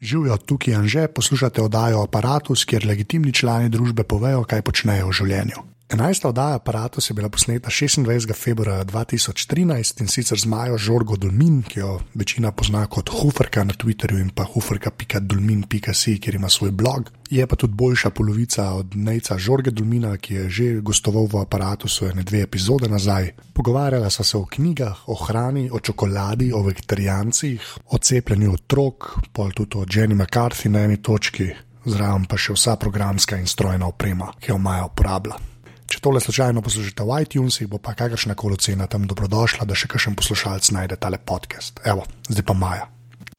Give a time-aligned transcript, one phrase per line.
[0.00, 5.16] Živijo tukaj in že poslušate oddajo Apparatus, kjer legitimni člani družbe povejo, kaj počnejo v
[5.20, 5.64] življenju.
[5.90, 6.26] 11.
[6.26, 8.34] oddaja Apparatus je bila posneta 26.
[8.34, 13.74] februarja 2013 in sicer z Majo Žorgo Dulmin, ki jo večina pozna kot Huferka na
[13.74, 17.10] Twitterju in pa huferka.dulmin.si, kjer ima svoj blog.
[17.30, 22.06] Je pa tudi boljša polovica od Nejca Žorge Dulmina, ki je že gostoval v Apparatusu
[22.06, 23.32] ene dve epizode nazaj.
[23.52, 29.50] Pogovarjala sva se o knjigah, o hrani, o čokoladi, o vegetarijancih, o cepljenju otrok, pol
[29.50, 31.50] tudi o Jenny McCarthy na eni točki.
[31.84, 35.49] Zraven pa še vsa programska in strojna oprema, ki jo Maja uporablja.
[35.90, 39.90] Če tole slučajno poslušate v iTunesih, bo pa kakršna koli cena tam dobrodošla, da še
[39.90, 41.82] kakšen poslušalec najde tale podcast.
[41.82, 42.86] Evo, zdaj pa Maja.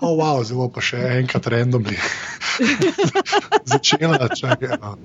[0.01, 1.95] O, oh, wow, zelo pa še enkrat randomni.
[3.71, 4.75] Začela, čakaj.
[4.81, 4.97] No.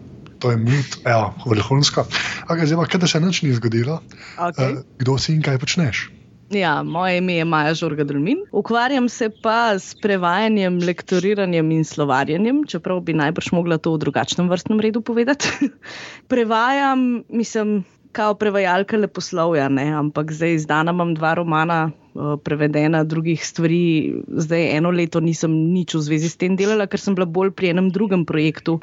[0.42, 2.08] To je mit, evo, vrhunsko.
[2.50, 4.00] Okay, zdaj pa, kaj se nič ni zgodilo.
[4.34, 4.80] Okay.
[4.80, 6.08] Uh, kdo si in kaj počneš?
[6.50, 8.38] Ja, moje ime je Maja Žorga Drmin.
[8.52, 14.48] Ukvarjam se pa s prevajanjem, lektoriranjem in slovarjenjem, čeprav bi najbrž mogla to v drugačnem
[14.48, 15.50] vrstnem redu povedati.
[16.30, 17.82] Prevajam, mislim,
[18.16, 19.90] kao prevajalka leposlovja, ne?
[19.92, 24.14] ampak zdaj izdana imam dva romana, uh, prevedena drugih stvari.
[24.28, 27.74] Zdaj eno leto nisem nič v zvezi s tem delala, ker sem bila bolj pri
[27.74, 28.78] enem drugem projektu.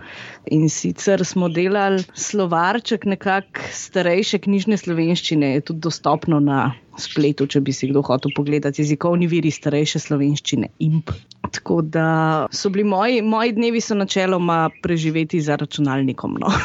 [0.51, 7.61] In sicer smo delali slovarček nekako starejše knjižne slovenščine, je tudi dostopno na spletu, če
[7.61, 10.69] bi si kdo hotel pogledati jezikovni viri starejše slovenščine.
[10.85, 11.11] Imp.
[11.53, 12.07] Tako da
[12.51, 16.37] so bili moji, moji dnevi so načeloma preživeti za računalnikom.
[16.41, 16.53] No.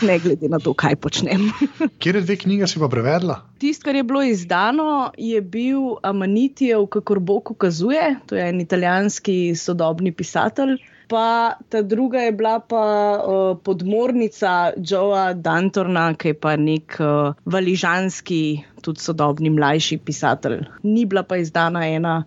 [0.00, 1.50] Ne glede na to, kaj počnem.
[2.00, 3.34] Kje dve knjige si pa prevedla?
[3.60, 9.52] Tisto, kar je bilo izdano, je bil Amanitijev, kako Bog ukazuje, to je en italijanski
[9.56, 10.78] sodobni pisatelj.
[11.10, 12.82] Pa ta druga je bila pa
[13.18, 18.42] uh, podmornica Joea Dantorna, ki je pa nek uh, valižanski,
[18.86, 20.62] tudi sodobni mlajši pisatelj.
[20.86, 22.20] Ni bila pa izdana ena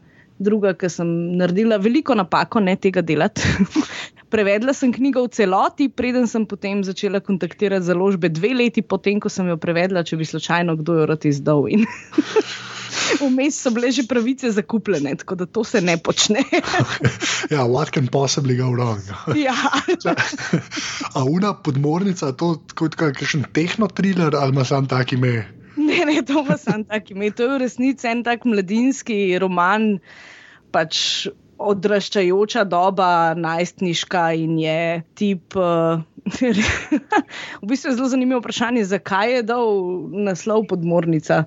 [0.43, 1.07] druga, ker sem
[1.39, 3.47] naredila veliko napako, ne tega delati.
[4.33, 9.31] Prevedla sem knjigo v celoti, preden sem potem začela kontaktirati založbe, dve leti potem, ko
[9.31, 11.69] sem jo prevedla, če bi slučajno kdo jo rad izdal.
[13.21, 16.43] Vmes so bile že pravice zakupljene, tako da to se ne počne.
[17.53, 19.01] Ja, what can possibly go wrong?
[19.35, 19.55] Ja.
[21.17, 25.43] A una podmornica, to kot kakšen tehnotriler ali ima sam tak ime?
[25.75, 27.31] Ne, ne, to ima sam tak ime.
[27.31, 29.99] To je v resnici en tak mladinski roman,
[30.71, 31.27] pač
[31.63, 35.55] odraščajoča doba, najstniška in je tip.
[35.55, 36.01] Uh,
[37.61, 39.67] v bistvu je zelo zanimivo vprašanje, zakaj je dal
[40.29, 41.43] naslov podmornica.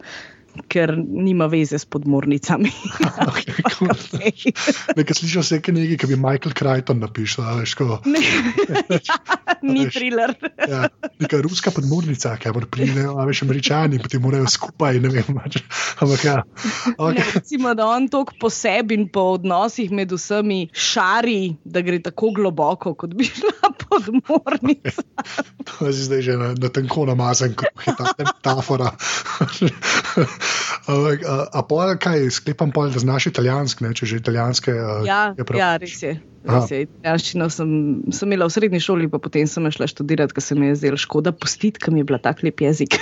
[0.69, 2.71] Ker nima veze s podmornicami.
[3.31, 4.53] okay.
[4.97, 7.63] Nekaj slišal se je nekaj, ki bi Michael Crichton napisal.
[8.05, 8.21] Ne,
[9.09, 9.19] ja,
[9.63, 10.35] ni thriller.
[10.69, 10.89] ja,
[11.21, 14.99] neka ruska podmornica, ki priti, a veš, američani, potem morajo skupaj.
[15.07, 15.61] Vem, mač.
[16.01, 16.37] ampak ja.
[16.97, 17.19] Okay.
[17.19, 22.01] Ne, recimo, da on tok po sebi in po odnosih med vsemi šari, da gre
[22.03, 25.03] tako globoko, kot bi šla podmornica.
[25.67, 28.91] to je zdaj že na, na tenko namazan, kot je ta metafora.
[30.87, 34.75] Ampak, a, a pol, kaj sklepam, pol, da znaš italijanski, ne, če že italijanske.
[35.09, 36.17] Ja, ja, res je.
[36.47, 37.71] Italijanščino sem,
[38.15, 41.01] sem imela v srednji šoli, pa potem sem šla študirati, ker se mi je zdelo
[41.01, 43.01] škoda pustiti, ker mi je bila tak lep jezik.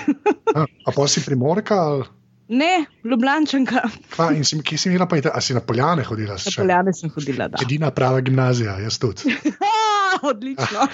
[0.56, 1.76] a, a pa si primorka?
[1.76, 2.08] Ali?
[2.48, 3.80] Ne, Ljubljančanka.
[4.12, 6.36] Kva, in si, kje si imela, pa si na Poljane hodila?
[6.36, 7.60] Na Poljane sem hodila, da.
[7.64, 9.32] Edina prava gimnazija, jaz tudi.
[10.30, 10.88] Odlično.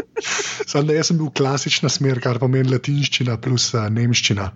[0.70, 4.50] Sam jaz sem bil klasična smer, kar pomeni latinščina plus uh, nemščina.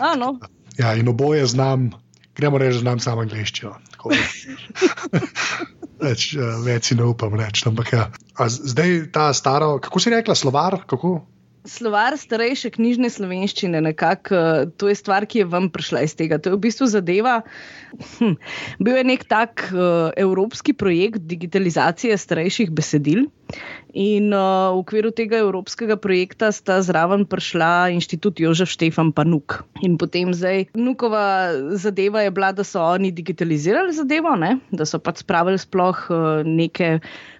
[0.00, 0.36] A, no.
[0.78, 1.90] Ja, in oboje znam,
[2.36, 3.76] gremo reči, znam samo angliščino.
[6.06, 7.64] več, uh, več si ne upam reči.
[7.68, 8.08] Ampak ja.
[8.36, 10.82] A zdaj ta stara, kako si rekla, slovar?
[10.86, 11.18] Kako?
[11.66, 16.38] Slovar starejše knjižne slovenščine, nekako to je stvar, ki je vam prišla iz tega.
[16.38, 17.40] To je v bistvu zadeva.
[18.18, 18.36] Hm,
[18.78, 23.26] bil je nek tak uh, evropski projekt digitalizacije starejših besedil.
[23.96, 29.62] In uh, v okviru tega evropskega projekta sta zraven prišla inštitut Jožef Štefan Panuk.
[29.86, 34.58] In potem zdaj, Nukova zadeva je bila, da so oni digitalizirali zadevo, ne?
[34.70, 36.98] da so pač spravili sploh uh, neke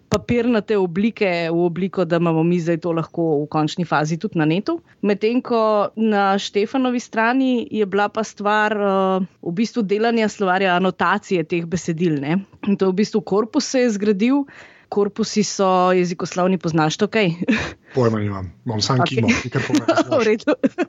[0.08, 4.44] papirnate oblike v obliko, da imamo mi zdaj to lahko v končni fazi tudi na
[4.44, 4.78] netu.
[5.02, 11.44] Medtem ko na Štefanovi strani je bila pa stvar uh, v bistvu delanja slovarja, anotacije
[11.44, 12.20] teh besedil.
[12.20, 12.38] Ne?
[12.66, 14.46] In to je v bistvu korpus se je zgradil.
[14.88, 17.32] Korpusi so jezikoslovni, poznaš to kaj?
[17.94, 19.18] Pojma nimam, imam samo okay.
[19.18, 20.44] kimo, nekaj povedati.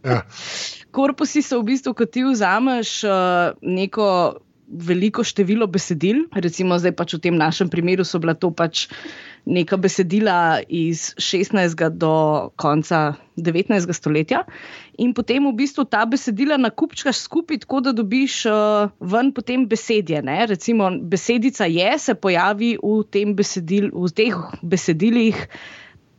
[0.06, 0.22] ja.
[0.92, 4.38] Korpusi so v bistvu, ko ti vzameš uh, neko
[4.68, 8.88] veliko število besedil, recimo zdaj pač v tem našem primeru so bila to pač
[9.48, 11.72] neka besedila iz 16.
[11.96, 13.94] do konca 19.
[13.96, 14.44] stoletja.
[15.00, 20.19] In potem v bistvu ta besedila nakupčkaš skupaj, tako da dobiš uh, ven potem besedje.
[20.22, 20.46] Ne?
[20.52, 25.48] Recimo, besedica je, se pojavi v, besedil, v teh besedilih.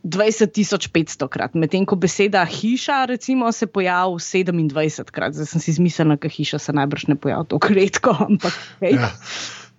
[0.03, 5.35] 20.500 krat, medtem ko beseda hiša, recimo, se pojavi 27 krat.
[5.35, 8.15] Zdaj sem si izmislila, da hiša se najbrž ne pojavi tako redko.
[8.27, 8.95] Ampak, okay.
[8.95, 9.11] ja.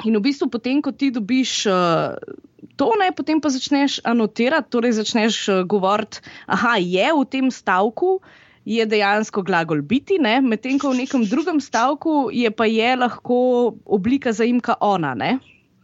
[0.04, 2.16] In v bistvu, potem, ko ti dobiš uh,
[2.76, 8.20] to, ne, potem pa začneš anotirati, torej začneš uh, govoriti, da je v tem stavku.
[8.68, 14.36] Je dejansko glagol biti, medtem ko v nekem drugem stavku je pa je lahko oblika
[14.36, 15.40] zaimka ona, ne?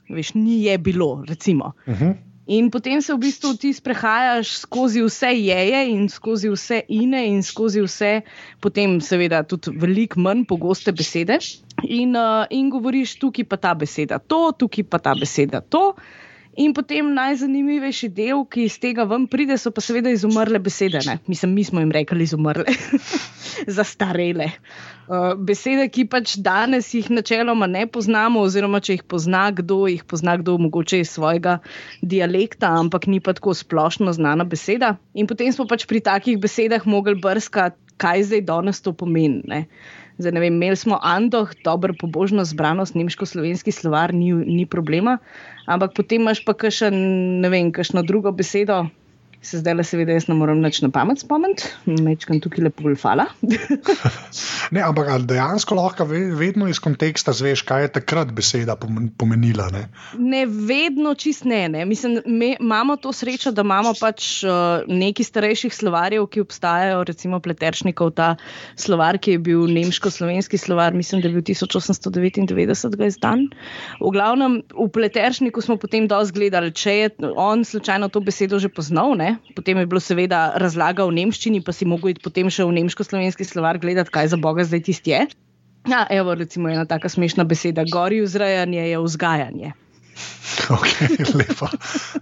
[0.09, 1.73] veš, ni je bilo, recimo.
[1.87, 2.05] Uh mhm.
[2.05, 2.26] -huh.
[2.47, 7.43] In potem se v bistvu ti sprehajaš skozi vse jeje in skozi vse ine in
[7.43, 8.23] skozi vse,
[8.63, 11.41] potem seveda tudi veliko manj pogoste besede.
[11.83, 15.97] In, uh, in govoriš, tukaj pa ta beseda to, tukaj pa ta beseda to.
[16.57, 21.03] In potem najzanimivejši del, ki iz tega ven pride, so pa seveda izumrle besede.
[21.05, 21.19] Ne?
[21.29, 22.65] Mislim, mi smo jim rekli izumrle,
[23.79, 24.49] zastarele.
[25.07, 30.07] Uh, besede, ki pač danes jih načeloma ne poznamo, oziroma če jih pozna kdo, jih
[30.09, 31.59] pozna kdo mogoče iz svojega
[32.01, 34.97] dialekta, ampak ni pa tako splošno znana beseda.
[35.13, 39.67] In potem smo pač pri takih besedah mogli brskati, kaj zdaj danes to pomeni.
[40.17, 45.19] Zdaj, vem, imeli smo Andoh, dobro, pobožno zbranost, nemško-slovenski slovar, ni, ni problema,
[45.69, 48.87] ampak potem imaš pa še ne vem, kakšno drugo besedo,
[49.47, 51.69] se zdaj le, seveda, jaz ne morem več na pamet spomniti,
[52.03, 53.29] mečkam tukaj lepo golfala.
[54.75, 59.69] ne, ampak dejansko lahko vedno iz konteksta zveš, kaj je takrat beseda pomenila.
[59.75, 59.85] Ne,
[60.19, 61.63] ne vedno čist ne.
[61.73, 61.85] ne.
[61.87, 67.41] Mislim, me, imamo to srečo, da imamo pač uh, neki starejših slovarjev, ki obstajajo, recimo
[67.43, 68.33] Pleteršnikov, ta
[68.75, 73.47] slovar, ki je bil nemško-slovenski slovar, mislim, da je bil 1899 izdan.
[74.03, 78.73] V glavnem, v Pleteršniku smo potem dosti gledali, če je on slučajno to besedo že
[78.73, 79.15] poznal.
[79.17, 79.36] Ne?
[79.57, 83.47] Potem je bilo seveda razlaga v nemščini, pa si mogel iti potem še v nemško-slovenski
[83.49, 85.27] slovar gledati, kaj za boga zdaj tisti je.
[85.87, 89.73] Ja, evo, recimo ena taka smešna beseda: gori vzrajanje je vzgajanje.
[90.77, 90.89] Ok,
[91.35, 91.69] lepo.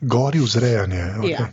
[0.01, 1.05] Gori vzrajanje.
[1.19, 1.31] Okay.
[1.31, 1.49] Ja.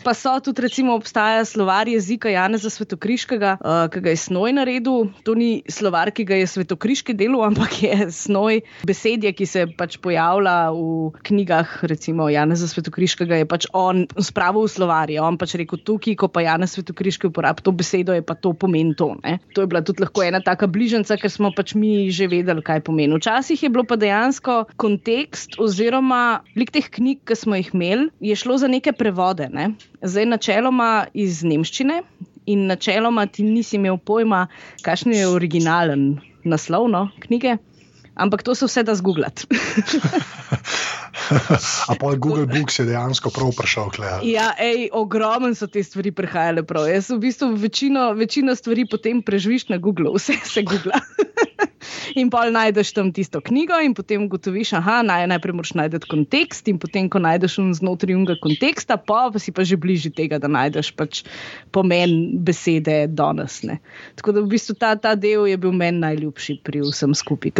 [0.00, 5.10] Pa so tudi, recimo, obstaja slovar jezika Janeza Svetokriškega, uh, ki ga je snoj naredil.
[5.28, 9.98] To ni slovar, ki ga je Svetokriški delal, ampak je snoj besedje, ki se pač
[10.00, 11.74] pojavlja v knjigah.
[11.92, 15.12] Recimo Janeza Svetokriškega je pač on spravil v slovar.
[15.20, 18.94] On pač rekel tukaj, ko pa Janez Svetokriški uporablja to besedo, je pa to pomen
[18.96, 19.12] to.
[19.20, 19.36] Ne?
[19.52, 22.80] To je bila tudi lahko ena taka bližnjica, ker smo pač mi že vedeli, kaj
[22.88, 23.20] pomeni.
[23.20, 28.36] Včasih je bilo pa dejansko kontekst oziroma lik teh knjig, ki smo jih imeli, je
[28.36, 29.48] šlo za neke prevode.
[29.52, 29.72] Ne?
[30.02, 32.02] Zdaj, načeloma iz nemščine
[32.50, 34.46] in načeloma ti nisi imel pojma,
[34.82, 36.06] kakšen je originalen
[36.44, 37.58] naslov no, knjige,
[38.14, 39.46] ampak to se vse da zgooglati.
[41.88, 43.90] A pa Google Books je dejansko prav prišel.
[44.26, 46.88] Ja, ej, ogromen so te stvari prihajale prav.
[46.90, 50.98] Jaz v bistvu večino, večino stvari potem preživiš na Google, vse se googla.
[52.14, 56.68] in pol najdeš tam tisto knjigo, in potem ugotoviš, da naj, najprej moraš najti kontekst,
[56.68, 60.50] in potem, ko najdeš znotraj unga konteksta, pa, pa si pa že bližje tega, da
[60.50, 61.22] najdeš pač
[61.74, 63.60] pomen besede danes.
[64.16, 67.54] Tako da v bistvu ta, ta del je bil meni najljubši pri vsem skupaj.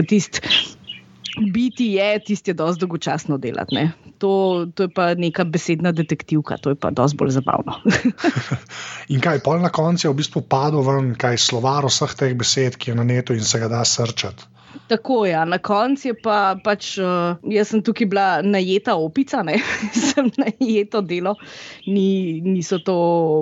[1.39, 3.89] Biti je tisti, je dosti dolgočasno delati.
[4.19, 7.79] To, to je pa neka besedna detektivka, to je pa dosti bolj zabavno.
[9.15, 12.77] in kaj, pol na koncu je v bistvu padlo ven, kaj slovar vseh teh besed,
[12.77, 14.49] ki je na netu in se ga da srčati.
[14.89, 15.45] Tako je, ja.
[15.45, 19.59] na koncu je pa pač, uh, jaz sem tukaj bila najeta opica, ne
[20.11, 21.37] sem najeto delo,
[21.87, 22.97] Ni, niso to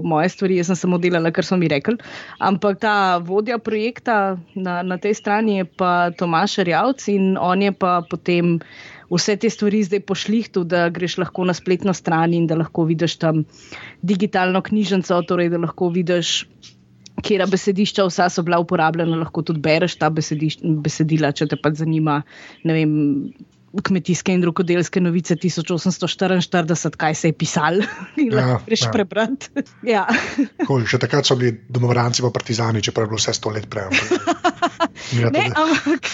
[0.04, 1.96] moje stvari, jaz sem samo delala, kar so mi rekli.
[2.40, 7.72] Ampak ta vodja projekta na, na tej strani je pa Tomaš Rjavc in on je
[7.72, 8.58] pa potem
[9.08, 13.16] vse te stvari zdaj pošlihtu, da greš lahko na spletno stran in da lahko vidiš
[13.24, 13.44] tam
[14.02, 16.44] digitalno knjižnico, torej da lahko vidiš
[17.24, 22.20] kera besedišča vsa so bila uporabljena, lahko tudi bereš ta besedila, če te pa zanima.
[22.64, 22.92] Vem,
[23.84, 27.84] kmetijske in rokodelske novice 1844, kaj se je pisalo,
[28.22, 28.92] in ja, lahko greš ja.
[28.92, 29.50] prebrati.
[29.94, 30.06] ja.
[30.88, 33.90] Še takrat so bili domovranci pa partizani, čeprav je bilo vse sto let prej.
[35.08, 36.08] Ne, ampak.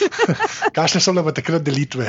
[0.77, 2.07] Kakšne so bile takrat delitve?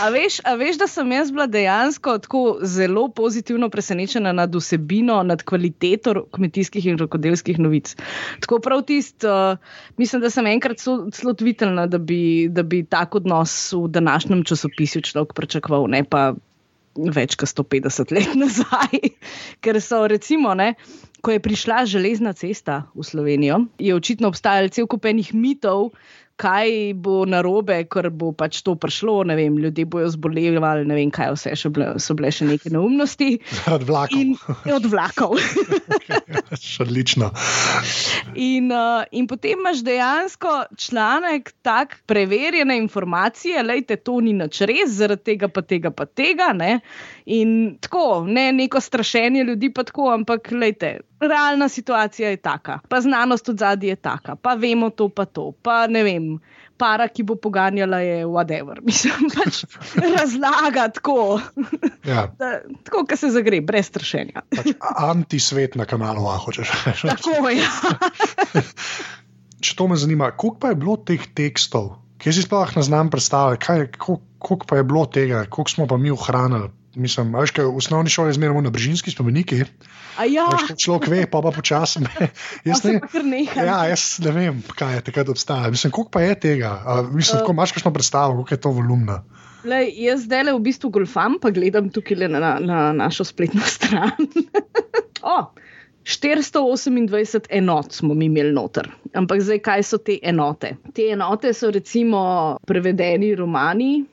[0.00, 5.18] a, veš, a veš, da sem jaz bila dejansko tako zelo pozitivno presenečena nad vsebino,
[5.26, 7.92] nad kvaliteto kmetijskih in rokodelskih novic.
[8.46, 13.18] Tako prav tisto, uh, mislim, da sem enkrat zelo tvitelna, da bi, da bi tak
[13.20, 16.34] odnos v današnjem časopisu človek pričakoval, ne pa
[16.94, 19.10] več kot 150 let nazaj.
[19.64, 20.54] Ker so recimo.
[20.54, 20.74] Ne,
[21.24, 25.94] ko je prišla železna cesta v Slovenijo, je očitno obstajalo cel kup enih mitov,
[26.40, 29.22] kaj bo narobe, ker bo pač to prišlo.
[29.34, 33.38] Vem, ljudje bojo zboleli, ne vem, kaj vse še bile, so bile še neke neumnosti.
[33.76, 34.18] Od vlakov.
[34.18, 34.34] In,
[34.74, 35.38] od vlakov.
[36.84, 37.30] Odlično.
[38.34, 44.96] In, uh, in potem imaš dejansko članek, tak preverjene informacije, lejte, to ni nič res,
[44.98, 46.50] zaradi tega pa tega pa tega.
[46.56, 46.80] Ne?
[47.30, 53.00] In tako, ne neko strašenje ljudi, pa tako, ampak lejte, realna situacija je taka, pa
[53.00, 56.38] znanost od zadnje je taka, pa vemo to, pa to, pa ne vem.
[56.74, 58.80] Para, ki bo poganjala, je whatever.
[58.88, 59.62] Mislim, pač
[59.94, 61.40] razlaga tako.
[62.04, 62.26] Ja.
[62.40, 64.42] Da, tako, da se zagre, brez strašenja.
[64.50, 67.08] Pač antisvet na kanalu, a hočeš reči.
[67.14, 67.62] Tako je.
[67.62, 68.64] Ja.
[69.64, 73.10] Če to me zanima, koliko pa je bilo teh tekstov, ki si sploh ne znam
[73.10, 78.10] predstavljati, koliko pa je bilo tega, koliko smo pa mi ohranili mislim, veš, v osnovni
[78.10, 79.64] šoli zmeramo na brežinski spomeniki.
[80.30, 80.46] Ja.
[80.78, 82.04] Človek ve, pa pa počasi.
[82.68, 82.84] Jaz,
[83.56, 85.70] ja, jaz ne vem, kaj je takrat obstaja.
[85.70, 86.76] Mislim, koliko pa je tega?
[86.86, 89.22] A, mislim, uh, imaš kakšno predstavo, koliko je to volumna?
[89.64, 93.64] Lej, jaz zdaj le v bistvu golfam, pa gledam tukaj na, na, na našo spletno
[93.74, 94.28] stran.
[95.22, 95.50] oh,
[96.04, 98.90] 428 enot smo mi imeli noter.
[99.14, 100.76] Ampak zdaj, kaj so te enote?
[100.92, 104.04] Te enote so recimo prevedeni romani,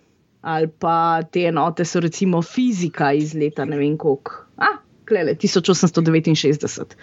[0.41, 6.95] ali pa te enote so recimo fizika iz leta ne vem koliko, ah, klele, 1869.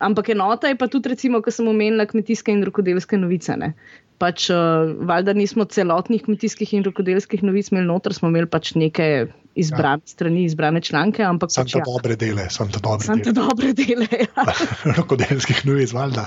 [0.00, 3.56] Ampak enota je pa tudi, recimo, ko sem omenila kmetijske in rokodelske novice.
[3.60, 3.74] Ne?
[4.20, 9.28] Pač, uh, valjda nismo celotnih kmetijskih in rokodelskih novic imeli noter, smo imeli pač neke
[9.54, 10.10] izbrane ja.
[10.12, 11.22] strani, izbrane članke.
[11.22, 11.82] Ampak sem pač, ja.
[11.86, 13.24] dobre dele, sem te dobre sem dele.
[13.24, 14.44] Te dobre dele ja.
[14.96, 16.26] Rokodelskih novic, valjda.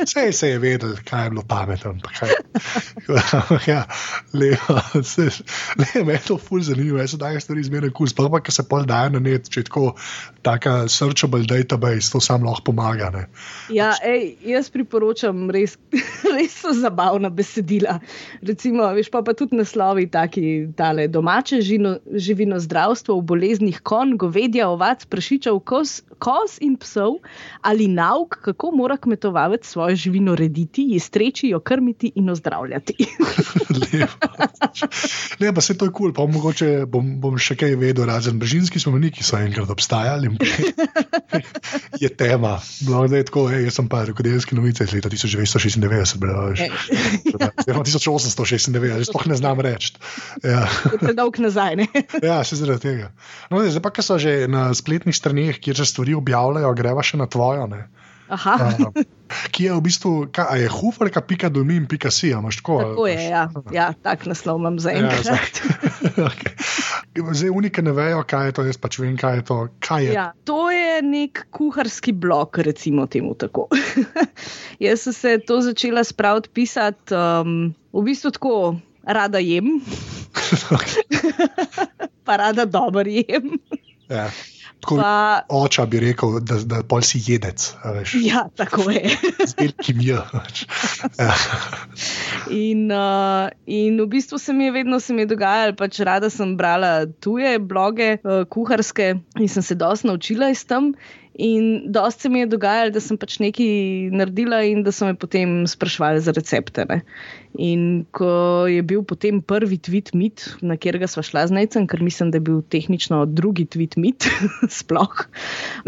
[0.00, 1.94] Vse se je vedel, kaj je bilo pametno.
[3.72, 3.84] ja,
[4.32, 4.78] lepo,
[5.78, 8.54] le, me je to ful zanimivo, jaz se dajem stvari izmerne kul, sploh pa, ker
[8.54, 9.92] se pol daje na net, če tako,
[10.44, 13.10] taka searchable database, to sam lahko pomaga.
[13.14, 13.24] Ne.
[13.74, 15.76] Ja, ej, jaz priporočam res,
[16.36, 17.98] res so zabavna besedila.
[18.44, 24.16] Recimo, veš pa, pa tudi naslovi, taki, tale domače žino živino zdravstvo v boleznih konj,
[24.20, 27.18] govedja, ovac, prašičev, koz, koz in psov,
[27.62, 32.96] ali nauk, kako mora kmetovalec svojo živino rediti, ji streči, jo krmiti in ozdravljati.
[35.40, 36.14] ne, pa se to je kul, cool.
[36.16, 40.32] pa mogoče bom, bom še kaj vedel, razen brežinski spomeniki so enkrat obstajali.
[42.04, 42.56] je tema.
[42.88, 46.70] No, je tako, ej, jaz sem pa rokodelski novice iz leta 1996, bral, že
[47.66, 49.94] 1896, že sploh ne znam reči.
[50.44, 50.64] Ja.
[51.00, 51.76] Predolg nazaj.
[51.76, 51.86] Ne?
[52.28, 53.10] ja, se zaradi tega.
[53.50, 57.20] No, zdaj pa, ki so že na spletnih straneh, kjer se stvari objavljajo, greva še
[57.20, 57.68] na tvojo.
[58.24, 59.04] Uh,
[59.52, 62.78] ki je v bistvu, kaj je huferka, pika domi in pika si, imaš tako?
[62.80, 65.60] Tako je, ja, ja tak naslov imam za enkrat.
[65.60, 66.54] Ja, okay.
[67.14, 69.58] Zdaj, unike ne vejo, kaj je to, jaz pač vem, kaj je to.
[69.84, 70.16] Kaj je?
[70.16, 73.68] Ja, to je nek kuharski blok, recimo temu tako.
[74.86, 78.56] jaz sem se to začela spraviti pisati, um, v bistvu tako
[79.06, 79.80] rada jem.
[82.26, 83.58] pa rada dobro jem.
[84.08, 84.30] Ja.
[84.84, 87.72] Pa, oča bi rekel, da, da pol si jedec.
[88.20, 89.16] Ja, tako je.
[89.46, 90.20] Z velikim J.
[91.18, 91.34] Ja.
[92.50, 96.30] In, uh, in v bistvu se mi je vedno se mi je dogajalo, pač rada
[96.30, 100.92] sem brala tuje bloge, uh, kuharske, in sem se dosti naučila iz tam.
[101.34, 105.16] In dosti se mi je dogajalo, da sem pač nekaj naredila in da so me
[105.18, 106.84] potem sprašvali za recepte.
[106.86, 107.00] Ne.
[107.58, 112.02] In ko je bil potem prvi tweet mit, na katerega sva šla z Necem, ker
[112.06, 114.28] mislim, da je bil tehnično drugi tweet mit,
[114.78, 115.26] sploh,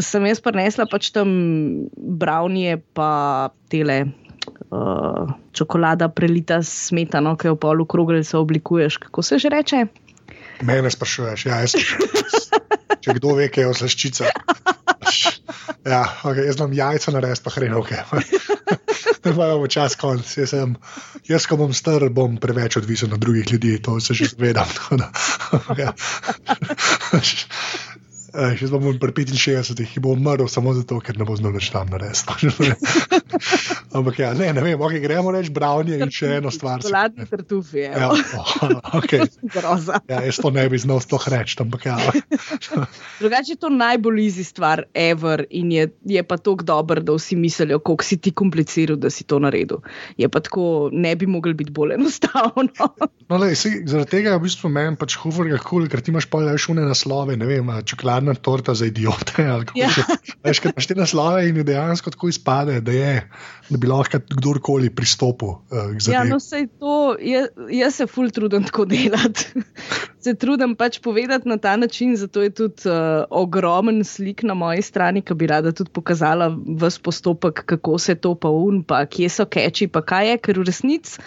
[0.03, 1.31] sem jaz prenesla pač tam
[1.95, 4.07] brownije, pa tele.
[4.71, 8.99] Uh, čokolada prelita s smetano, ki jo v polu kroglice oblikuješ.
[9.03, 9.87] Kako se že reče?
[10.67, 11.75] Mene sprašuješ, ja, jaz.
[13.03, 14.31] Če kdo ve, kaj je oslaščica.
[15.87, 18.03] Ja, okay, jaz imam jajca na res, pa hrenovke.
[19.27, 20.27] Ne imamo čas konc.
[20.39, 20.75] Jaz, sem,
[21.27, 24.71] jaz, ko bom star, bom preveč odvisen od drugih ljudi, to se že zavedam.
[25.83, 25.95] Ja.
[28.37, 31.89] Jaz bom pri 65, ki bo umrl samo zato, ker ne bo znal več tam
[31.89, 32.69] narediti.
[33.97, 36.83] Ampak ja, ne, ne vem, okay, gremo reči Brownje in še eno stvar.
[36.85, 37.85] Zlatni tartufi.
[37.87, 39.29] Ja, oh, okay.
[40.13, 41.57] ja, jaz to ne bi znal sploh reči.
[41.87, 41.97] Ja.
[43.21, 47.39] Drugače je to najbolj izi stvar, ever, in je, je pa tako dober, da vsi
[47.39, 49.85] mislijo, kako si ti kompliciral, da si to naredil.
[50.19, 52.91] Je pa tako, ne bi mogel biti bolj enostavno.
[53.31, 56.13] no, lej, si, zaradi tega je v bistvu meni pač huvorga kul, cool, ker ti
[56.13, 59.43] imaš pa le šune naslove, ne vem, čokolad hladna torta za idiote.
[59.75, 59.91] Ja.
[60.45, 63.29] Veš, kaj paš te naslove in dejansko tako izpade, da, je,
[63.69, 66.15] da bi lahko kdorkoli pristopil uh, k zadevi.
[66.15, 69.63] Ja, no, sej to, jaz, jaz se ful trudim tako delati.
[70.21, 74.83] se trudim pač povedati na ta način, zato je tudi uh, ogromen slik na moji
[74.83, 79.31] strani, ki bi rada tudi pokazala vse postopek, kako se to pa un, pa kje
[79.31, 81.23] so keči, pa kaj je, ker v resnici.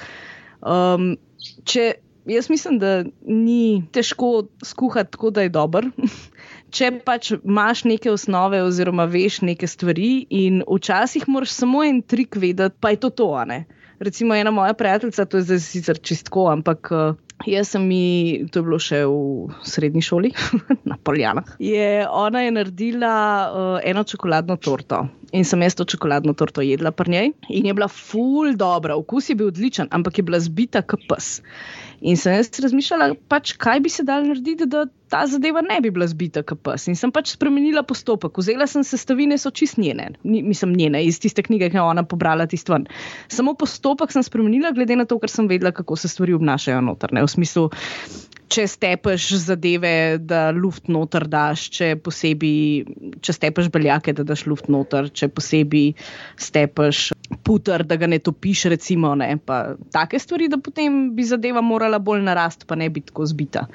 [0.60, 1.16] Um,
[1.64, 1.94] če
[2.30, 5.88] jaz mislim, da ni težko skuhati tako, da je dober.
[6.70, 12.38] Če pač imaš neke osnove, oziroma veš neke stvari, in včasih moraš samo en trik
[12.38, 13.30] vedeti, pa je to to.
[14.00, 18.04] Recimo, ena moja prijateljica, to je zdaj sicer čistko, ampak uh, jaz sem mi,
[18.52, 20.32] to je bilo še v srednji šoli,
[20.90, 21.56] na Poljanah.
[21.60, 23.16] Je, ona je naredila
[23.50, 25.04] uh, eno čokoladno torto.
[25.36, 29.30] In sem jaz to čokoladno torto jedla pri njej, in je bila full dobro, okus
[29.30, 31.40] je bil odličen, ampak je bila zbita kot pes.
[32.00, 35.92] In sem jaz razmišljala, pač, kaj bi se dal narediti, da ta zadeva ne bi
[35.92, 36.88] bila zbita, kot pes.
[36.92, 38.38] In sem pač spremenila postopek.
[38.40, 42.46] Vzela sem sestavine, so čist njene, nisem njene, iz tiste knjige, ki je ona pobrala
[42.50, 42.88] tisto ven.
[43.32, 47.26] Samo postopek sem spremenila, glede na to, ker sem vedela, kako se stvari obnašajo notrne.
[47.26, 47.70] V smislu,
[48.50, 54.70] če stepeš zadeve, da luft noter daš, če posebej, če stepeš beljake, da daš luft
[54.74, 55.94] noter, če posebej
[56.40, 57.04] stepeš
[57.46, 62.02] puter, da ga ne topiš, recimo, ne, pa take stvari, da potem bi zadeva morala
[62.02, 63.68] bolj narast, pa ne biti tako zbita.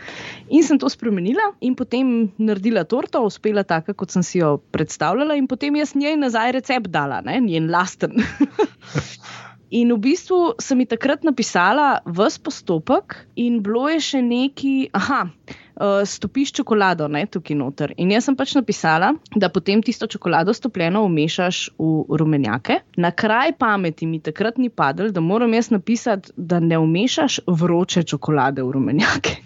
[0.50, 5.38] In sem to spremenila in potem naredila torto, uspela tako, kot sem si jo predstavljala,
[5.38, 8.19] in potem jaz njej nazaj recept dala, ne, njen lasten.
[9.75, 15.25] In v bistvu sem mi takrat napisala vse postopek, in bilo je še neki, aha,
[15.26, 17.95] uh, stopiš čokolado, ne tukaj noter.
[17.99, 22.85] In jaz sem pač napisala, da potem tisto čokolado stopljeno umešaš v rumenjake.
[23.02, 28.04] Na kraj pameti mi takrat ni padlo, da moram jaz napisati, da ne umešaš vroče
[28.14, 29.40] čokolade v rumenjake.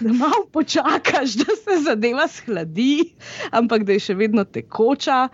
[0.00, 3.12] Da malo počakaš, da se zadeva shladi,
[3.54, 5.28] ampak da je še vedno tekoča.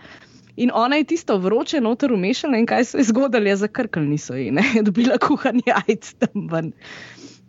[0.57, 4.51] In ona je tisto vroče noter umešala in kaj se je zgodilo, zakrkali so ji,
[4.51, 6.71] ne, dobila kuhanje jajc tam ven.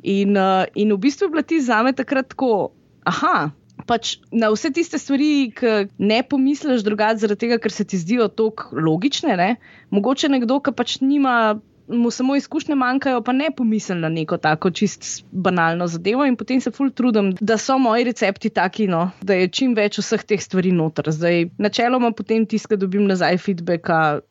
[0.03, 2.71] In, uh, in v bistvu je bila ti zame takrat tako,
[3.05, 3.51] aha.
[3.87, 8.27] Pač na vse tiste stvari, ki ne pomisliš drugače, zaradi tega, ker se ti zdijo
[8.29, 9.37] tako logične.
[9.39, 9.49] Ne?
[9.95, 14.71] Mogoče nekdo, ki pač nima mu samo izkušnje manjkajo, pa ne pomislim na neko tako
[14.71, 16.27] čist banalno zadevo.
[16.27, 19.99] In potem se ful trudim, da so moji recepti taki, no, da je čim več
[19.99, 21.11] vseh teh stvari noter.
[21.13, 23.89] Zdaj, načeloma potem tiskam, da dobim nazaj feedback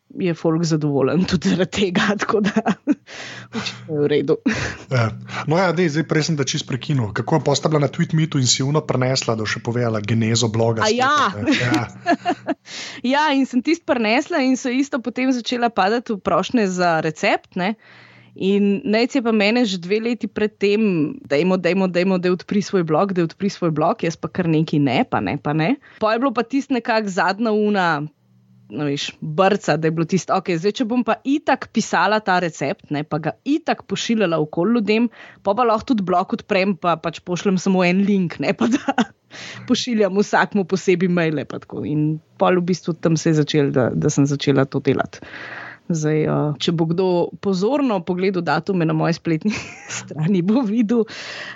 [0.10, 2.52] je folk zadovoljen tudi zaradi tega, tako da
[3.90, 4.38] je v redu.
[4.92, 5.12] ja.
[5.48, 7.12] No, ja, dej, zdaj prej sem da čist prekinil.
[7.14, 10.88] Kako je postavila na TweetMeetu in si uno prenesla, da še povedala genezo bloga?
[10.92, 11.32] Ja.
[11.36, 11.86] ja.
[13.14, 17.56] ja, in sem tisto prenesla in so isto potem začela padati v prošnje za recept.
[17.60, 17.76] Ne?
[18.38, 22.62] In naj se pa meni že dve leti predtem, da je dejmo, dejmo, da odpri
[22.62, 25.76] svoj blog, da odpri svoj blog, jaz pa kar neki ne, pa ne, pa ne.
[26.00, 28.06] Pa je bilo pa tisto nekako zadnja una,
[28.70, 32.40] no, veš, brca, da je bilo tisto, ok, zdaj če bom pa itak pisala ta
[32.44, 35.10] recept, ne, pa ga itak pošiljala okol ljudem,
[35.44, 38.98] pa pa lahko tudi blok odprem, pa pač pošljem samo en link, ne pa da
[39.70, 41.48] pošiljam vsakmu posebej maile.
[41.86, 45.24] In pol v bistvu tam se je začel, da, da sem začela to delati.
[45.88, 47.06] Zdaj, uh, če bo kdo
[47.40, 49.54] pozorno pogledal datume na moji spletni
[50.00, 51.06] strani, bo videl,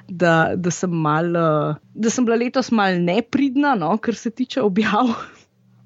[0.07, 1.35] da, da, sem, mal,
[1.91, 5.11] da sem bila letos mal nepridna, no, kar se tiče objav.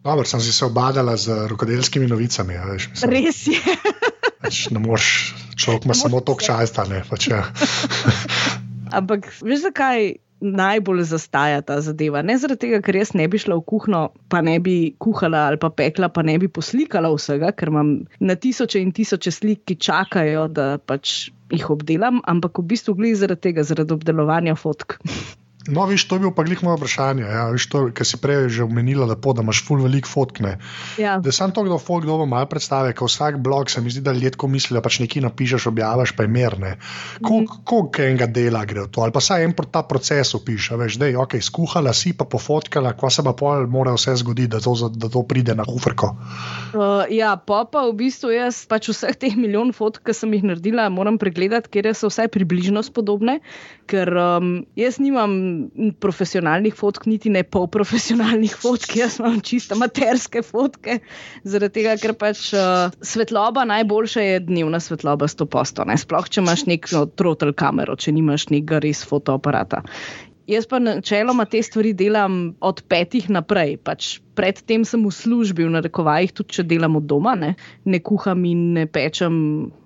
[0.06, 2.54] Dobro, sem si se obadala z rokodelskimi novicami.
[2.54, 3.58] Ja, veš, Res je.
[4.46, 6.86] Pač ne moš, človek ima samo tok časa.
[7.10, 7.42] Pač, ja.
[9.02, 12.22] Ampak veš, zakaj najbolj zastaja ta zadeva?
[12.22, 15.58] Ne zaradi tega, ker jaz ne bi šla v kuhno, pa ne bi kuhala ali
[15.58, 19.80] pa pekla, pa ne bi poslikala vsega, ker imam na tisoče in tisoče slik, ki
[19.82, 25.00] čakajo, da pač jih obdelam, ampak v bistvu gli zaradi tega, zaradi obdelovanja fotk.
[25.68, 27.26] No, viš, to je bil pa glih moje vprašanje.
[27.26, 27.46] Ja,
[27.96, 30.58] Ker si prej že omenila, lepo, da imaš full velik fotkne.
[31.02, 31.18] Ja.
[31.18, 34.14] Da sem to, kdo folk dobro malo predstavlja, ker vsak blog se mi zdi, da
[34.14, 36.76] ljudje mislijo, da pač nekaj napišeš, objaviš, pa je merne.
[37.22, 38.02] Koliko mm.
[38.06, 39.02] enega dela gre v to?
[39.02, 42.94] Ali pa saj en ta proces opiše, veš, da je ok, skuhala si pa pofotkala,
[42.94, 46.14] ko se pa pol mora vse zgoditi, da to, da to pride na kufrko.
[46.76, 50.46] Uh, ja, pa pa v bistvu jaz pač vseh teh milijon fotk, ki sem jih
[50.46, 53.40] naredila, moram pregledati, ker so vsaj približno spodobne,
[53.90, 55.55] ker um, jaz nimam
[56.04, 61.00] profesionalnih fotk, niti ne polprofesionalnih fotk, jaz imam čisto amaterske fotke.
[61.44, 65.88] Zaradi tega, ker pač uh, svetloba najboljša je dnevna svetloba 100%.
[65.90, 65.98] Ne?
[66.02, 69.84] Sploh, če imaš neko trotel kamero, če nimaš nekega res fotoaparata.
[70.46, 73.80] Jaz pa načeloma te stvari delam od petih naprej.
[73.82, 77.56] Pač predtem sem v službi, v narekovajih, tudi če delam od doma, ne,
[77.90, 79.36] ne kuham in ne pečem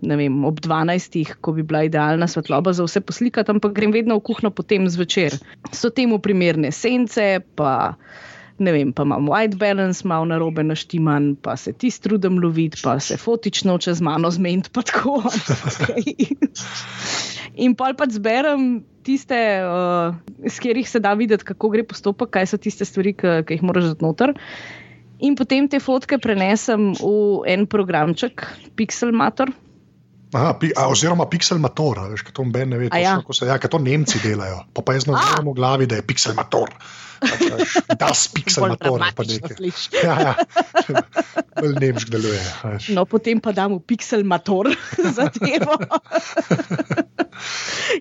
[0.04, 4.20] ne vem, ob 12, ko bi bila idealna svetloba za vse poslikati, ampak grem vedno
[4.20, 5.40] v kuhno potem zvečer.
[5.72, 7.96] So temu primerne sence, pa
[8.60, 12.84] ne vem, pa imam white balance, malo na robe naštiman, pa se ti strudem loviti,
[12.84, 15.22] pa se fotično čez mano zmeniti, pa tako.
[17.60, 20.16] In pol pa zberem tiste, uh,
[20.48, 23.92] s katerih se da videti, kako gre postopek, kaj so tiste stvari, ki jih moraš
[23.94, 24.36] dati noter.
[25.20, 27.10] In potem te fotke prenesem v
[27.52, 28.46] en programček,
[28.80, 29.52] Pixelmator.
[30.30, 33.18] Aha, pi, a, oziroma Pixelmator, veš, kaj to mben ne ve, ja.
[33.20, 34.62] kako se, ja, kaj to Nemci delajo.
[34.78, 36.72] Pa, pa jaz znam v glavi, da je Pixelmator.
[37.20, 39.56] Pa dramatično nekaj.
[39.58, 39.90] slišiš.
[40.04, 40.34] Ja, ja.
[41.60, 42.40] Bolj nemški deluje.
[42.64, 42.88] veš.
[42.96, 44.72] No, potem pa dam v Pixelmator
[45.18, 45.76] za tevo.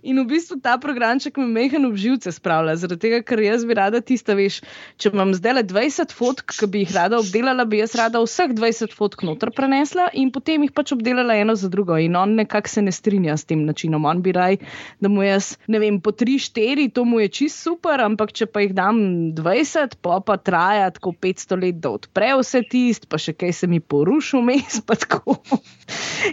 [0.03, 4.01] In v bistvu ta programček me mehen obživce spravlja, zaradi tega, ker jaz bi rada
[4.05, 4.61] tista, veš,
[5.01, 8.53] če imam zdaj le 20 fotk, ki bi jih rada obdelala, bi jaz rada vseh
[8.55, 11.97] 20 fotk noter prenesla in potem jih pač obdelala eno za drugo.
[11.99, 14.07] In on nekako se ne strinja s tem načinom.
[14.09, 14.59] On bi raj,
[15.03, 18.65] da mu jaz, ne vem, po 3-4, to mu je čist super, ampak če pa
[18.67, 19.03] jih dam
[19.37, 23.71] 20, pa pa traja tako 500 let, da odpre vse tist, pa še kaj se
[23.71, 25.39] mi poruši vmes, pa tako.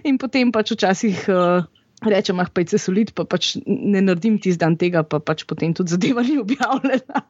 [0.03, 1.25] In potem pač včasih.
[1.31, 5.71] Uh, Rečem, ah, pejce solid, pa pač ne naredim tisti dan tega, pa pač potem
[5.71, 7.23] tudi zadeva ni objavljena.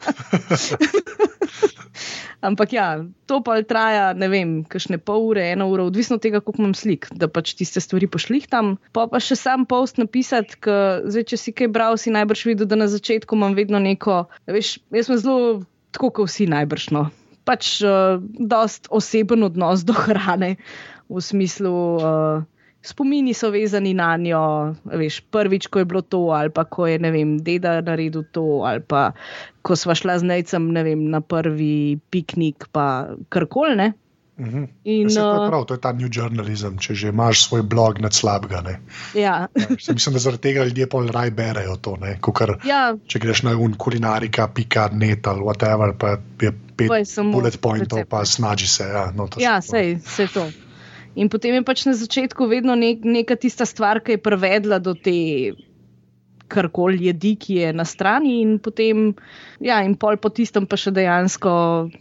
[2.45, 2.87] Ampak ja,
[3.29, 6.75] to pa traja, ne vem, kakšne pol ure, eno uro, odvisno od tega, koliko imam
[6.77, 8.75] slik, da pač tiste stvari pošlih tam.
[8.93, 12.69] Pa pa še sam post napisati, ker zdaj, če si kaj bral, si najbrž videl,
[12.69, 15.61] da na začetku imam vedno neko, veš, jaz sem zelo
[15.95, 16.89] tako, kot vsi najbrž.
[16.93, 17.07] No.
[17.45, 20.55] Pač uh, dost oseben odnos do hrane,
[21.05, 21.77] v smislu.
[22.01, 22.51] Uh,
[22.85, 24.41] Spomini so vezani na njo,
[24.85, 28.61] veš, prvič, ko je bilo to, ali pa ko je, ne vem, deda naredil to,
[28.67, 29.11] ali pa
[29.65, 33.93] ko sva šla z necem, ne vem, na prvi piknik, pa karkoli, ne.
[34.37, 34.63] Mhm.
[34.83, 37.61] In, Ja, to je uh, prav, to je ta new journalism, če že imaš svoj
[37.63, 38.59] blog nad slabega.
[38.61, 38.73] ne.
[39.15, 39.47] Ja,
[39.79, 41.95] Saj Mislim, da zaradi tega ljudje pol raj berejo to.
[42.19, 46.09] Kakor, ja, če greš na un kulinarika.net ali whatever, pa
[46.41, 46.91] je pet
[47.31, 48.09] bullet pointov, recept.
[48.11, 48.83] pa snaži se.
[48.83, 50.49] Ja, no, to ja sej, sej to.
[51.15, 54.93] In potem je pač na začetku vedno nek, neka tista stvar, ki je prevedla do
[54.93, 55.15] te
[56.47, 59.13] karkoli jedi, ki je na strani, in potem,
[59.63, 61.53] ja, in pol po tistem pa še dejansko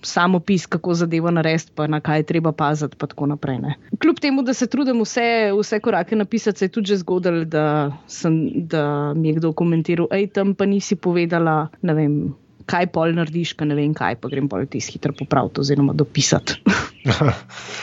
[0.04, 3.58] samo pis, kako zadevo narediti, pa na kaj je treba paziti, pa tako naprej.
[3.62, 3.76] Ne.
[4.02, 7.66] Kljub temu, da se trudim vse, vse korake napisati, se je tudi že zgodilo, da,
[8.06, 12.34] sem- da mi je kdo komentiral, hej, tam pa nisi povedala, ne vem.
[12.70, 16.60] Kaj pol narediš, ka ne vem kaj, pa grem pol tisti hitro popraviti oziroma dopisati.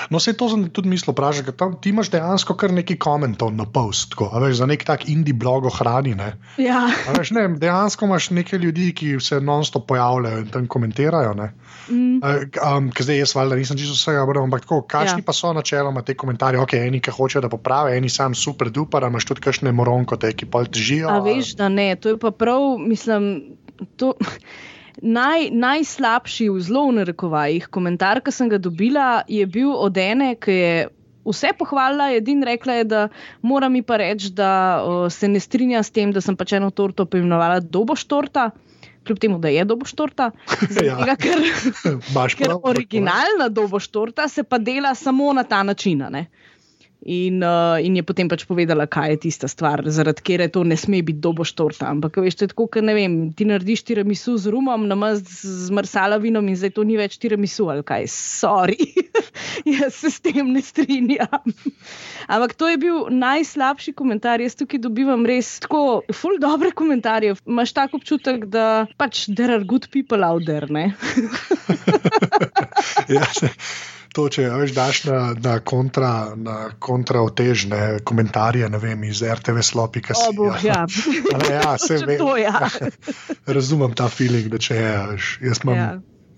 [0.10, 3.52] No, se to sem tudi mislil, vprašaj, ker tam ti imaš dejansko kar nekaj komentov
[3.54, 6.15] na post, a veš, za nek tak indie blog o hrani.
[6.17, 6.34] Ne?
[6.58, 6.88] ja.
[6.89, 11.36] A Veš, ne, dejansko imaš nekaj ljudi, ki se non-stop pojavljajo in tam komentirajo.
[11.38, 11.52] Ne?
[11.89, 12.17] Mm.
[12.22, 15.26] Um, ker zdaj jaz valjda nisem čisto vsega bral, ampak tako, kakšni Ja.
[15.26, 16.60] pa so načeloma te komentarje?
[16.60, 20.34] Ok, eni, ki hočejo, da popravijo, eni sam super duper, a imaš tudi kakšne moronkote,
[20.34, 21.10] ki pol težijo.
[21.13, 23.58] A veš, da ne, to je pa prav, mislim,
[23.96, 24.13] to.
[25.02, 30.36] Naj, najslabši v zelo v narekovajih komentar, ki sem ga dobila, je bil od ene,
[30.36, 30.74] ki je
[31.26, 33.08] vse pohvalila, edin rekla je, da
[33.41, 36.70] mora mi pa reči, da o, se ne strinja s tem, da sem pač eno
[36.70, 38.50] torto poimenovala doboš torta,
[39.08, 40.32] kljub temu, da je doboš torta.
[40.82, 40.98] Ja.
[41.00, 41.41] Tega, ker,
[42.38, 46.06] ker prav, originalna doboš torta se pa dela samo na ta način.
[46.10, 46.28] ne.
[47.02, 50.78] In, uh, in je potem pač povedala, kaj je tista stvar, zaradi katere to ne
[50.78, 51.90] sme biti doboš torta.
[51.90, 55.74] Ampak, veš, to je tako, ker ne vem, ti narediš tiramisu z rumom, namaz z
[55.74, 58.06] marsalavinom in zdaj to ni več tiramisu ali kaj.
[58.06, 58.78] Sorry,
[59.80, 61.56] jaz se s tem ne strinjam.
[62.30, 64.38] Ampak to je bil najslabši komentar.
[64.46, 67.34] Jaz tukaj dobivam res tako, full dobre komentarje.
[67.50, 70.70] Imaš tak občutek, da pač there are good people out there.
[73.12, 73.50] Ja, se-
[74.13, 79.24] to, če a veš, daš na, na kontra, na kontra otežne komentarje, ne vem, iz
[79.24, 80.84] RTV slopi, ki O, boh, ja.
[81.50, 82.67] ja, se Če ve, to, ja.
[83.60, 85.78] razumem ta feeling, da če je, veš, jaz imam.
[85.80, 85.91] Ja.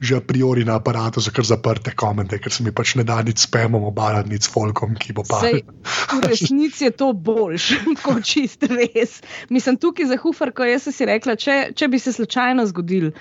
[0.04, 3.22] Že a priori na aparatu za kar zaprte komente, ker se mi pač ne da
[3.24, 5.40] nič s pemom obarati, nič folkom, ki bo pa.
[5.40, 7.70] Sej, v resnici je to boljš,
[8.06, 9.22] kot čist res.
[9.48, 13.14] Mislim, tukaj za hufar, ko jaz si rekla, če, če bi se slučajno zgodil,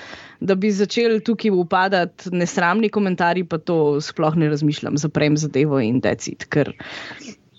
[0.43, 6.03] da bi začeli tukaj upadati nesramni komentarji, pa to sploh ne razmišljam, zaprem zadevo in
[6.03, 6.51] decit.
[6.51, 6.75] Ker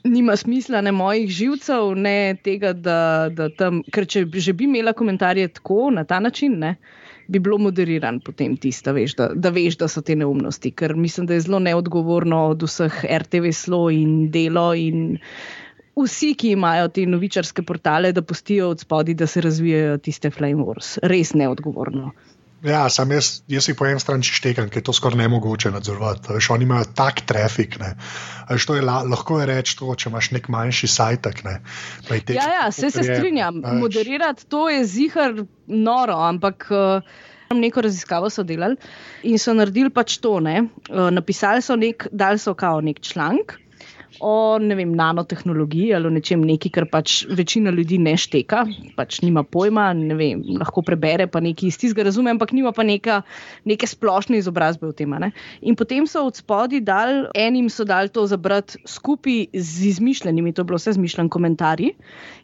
[0.03, 3.81] nima smisla ne mojih živcev, ne tega, da, da tam.
[3.93, 6.75] Ker če že bi imela komentarje tako, na ta način, ne.
[7.27, 11.27] Bi bilo moderiran potem tisto, veš, da, da veš, da so te neumnosti, ker mislim,
[11.27, 15.17] da je zelo neodgovorno od vseh RTV slo in delo in
[15.95, 20.63] vsi, ki imajo te novičarske portale, da pustijo od spodaj, da se razvijajo tiste flame
[20.63, 20.97] wars.
[21.01, 22.11] Res neodgovorno.
[22.63, 26.31] Ja, sam jaz, jaz jih po eni strani štekam, ker je to skoraj nemogoče nadzorovati.
[26.33, 27.75] Veš, oni imajo tak trafik.
[28.49, 31.43] Veš, je la, lahko je reči, to, če imaš nek manjši sajtek.
[31.43, 31.57] Ne.
[32.07, 33.59] tek- Ja, ja, se, se strinjam.
[33.63, 33.79] veš.
[33.79, 36.67] Moderirati to je zihar noro, ampak.
[36.71, 37.03] Uh,
[37.53, 38.75] neko raziskavo so delali
[39.23, 40.39] in so naredili pač to.
[40.39, 40.63] Ne?
[40.89, 43.59] Uh, napisali so nek, dali so kao nek članek
[44.19, 48.63] o ne vem, nanotehnologiji ali o nečem, neki, kar pač večina ljudi ne šteka,
[48.97, 52.85] pač nima pojma, ne vem, lahko prebere pa nekaj iz tistega, razume, ampak nima pa
[52.87, 53.21] neka,
[53.69, 55.15] neke splošne izobrazbe v tem.
[55.61, 60.63] In potem so od spodaj dal, enim so dal to zabrati skupaj z izmišljenimi, to
[60.63, 61.93] je bilo vse izmišljen komentarji.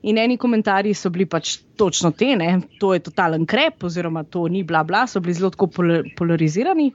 [0.09, 2.59] In eni komentarji so bili pač točno te, ne?
[2.79, 5.51] to je totalen krep, oziroma to ni bla bla, so bili zelo
[6.17, 6.91] polarizirani,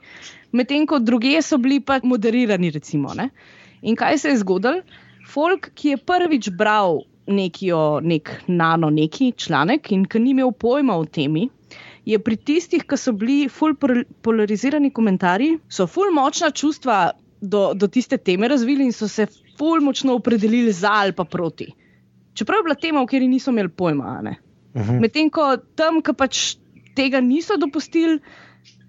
[0.55, 3.13] medtem ko druge so bili pa moderirani, recimo.
[3.17, 3.29] Ne?
[3.85, 4.81] In kaj se je zgodilo?
[5.29, 10.51] Folk, ki je prvič bral neki o nek nano, neki članek in ki ni imel
[10.51, 11.49] pojma o temi.
[12.05, 13.73] Je pri tistih, ki so bili ful
[14.25, 16.99] polarizirani komentarji, so ful močna čustva
[17.41, 19.25] do, do tiste teme razvili in so se
[19.57, 21.71] ful močno opredelili za ali pa proti.
[22.35, 24.19] Čeprav je bila tema, v kateri niso imeli pojma.
[24.21, 24.89] Uh mhm.
[24.89, 24.99] -huh.
[25.01, 26.57] Medtem ko tam, ki pač
[26.95, 28.19] tega niso dopustili,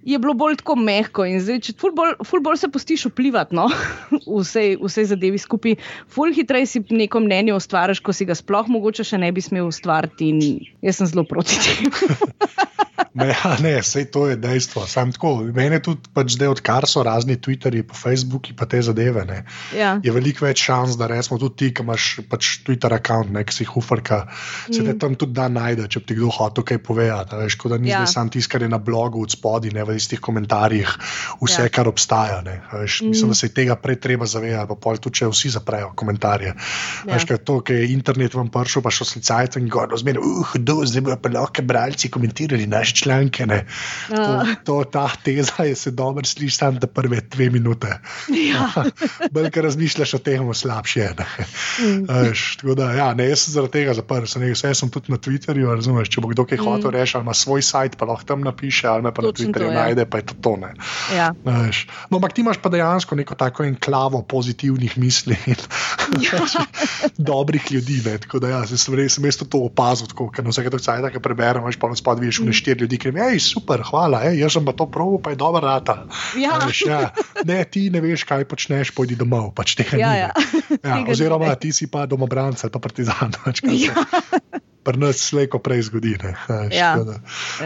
[0.06, 1.26] je bilo bolj tako mehko.
[1.26, 3.66] In zdaj, če ful bolj, ful bolj se postiš vplivati no?
[4.38, 5.76] vse, vse zadevi skupaj,
[6.12, 9.66] ful hitreje si neko mnenje ustvariš, ko si ga sploh mogoče še ne bi smel
[9.68, 10.30] ustvariti.
[10.30, 10.42] In
[10.86, 11.92] jaz sem zelo proti temu.
[13.16, 14.84] Ja, ne, vse to je dejstvo.
[15.56, 19.38] Mene tudi, pač zdaj, odkar so razni Twitterji, pa Facebooki, pa te zadeve, ne,
[19.72, 19.96] ja.
[20.04, 23.72] je veliko več šans, da rečemo tudi ti, ki imaš pač Twitter-račun, ki si jih
[23.80, 24.26] ufarka,
[24.68, 24.90] se mm.
[24.90, 27.40] te tam tudi da najde, če ti kdo hoče kaj povedati.
[27.40, 28.02] Veš, da ni ja.
[28.04, 30.92] zdaj samo tisto, kar je na blogu od spodaj, ne v istih komentarjih,
[31.42, 31.72] vse, ja.
[31.72, 32.42] kar obstaja.
[32.72, 33.12] Veš, mm.
[33.14, 36.52] Mislim, da se tega prej treba zavedati, pa pol tudi, če vsi zaprejo komentarje.
[36.52, 37.14] Ja.
[37.14, 40.54] Veš, kaj to, ki je internet vam prišel, pa še slicajte in gore, zmeraj, uh,
[40.60, 43.46] do, zdaj bodo pa lahko bralci komentirali naš članke.
[43.46, 44.54] To, ah.
[44.64, 47.98] to, ta teza je se dobro sliši samo te prve dve minute.
[48.28, 48.70] Ja.
[49.34, 51.10] Bolj, ker razmišljaš o tem, slabše je.
[51.80, 52.74] Mm.
[52.76, 55.70] Da, ja, ne, jaz sem zaradi tega zaprl, sem, vse sem tudi na Twitterju.
[55.76, 56.94] Razumeš, če bo kdo kaj hotel mm.
[56.96, 59.74] reči, ali ima svoj sajt, pa lahko tam napiše, ali pa Točno na Twitterju to,
[59.74, 59.85] ja.
[59.86, 60.72] Najde, pa je to tone.
[61.14, 61.30] Ja.
[61.46, 65.56] No, ampak ti imaš pa dejansko neko tako enklavo pozitivnih misli in
[66.22, 66.40] ja.
[67.30, 68.02] dobrih ljudi.
[68.06, 71.66] Ne, tako da ja, sem res sem to opazil, ker na vsake točke, ki preberem,
[71.80, 72.56] pa na spod vidiš mm.
[72.60, 75.40] štiri ljudi, ki jim je super, hvala, ej, jaz sem pa to proval, pa je
[75.40, 76.04] dobro rata.
[76.38, 76.58] Ja.
[76.66, 77.00] Veš, ja.
[77.48, 79.52] Ne, ti ne veš, kaj počneš, pojdi domov.
[79.56, 80.30] Pač ja, ja.
[80.86, 83.34] Ja, oziroma, ti si pa domobranc ali pa partizan.
[83.44, 84.06] Pač, ja.
[84.86, 86.14] Pri nas slejko prej zgodi.
[86.16, 86.62] Ja.
[86.70, 86.90] Ja.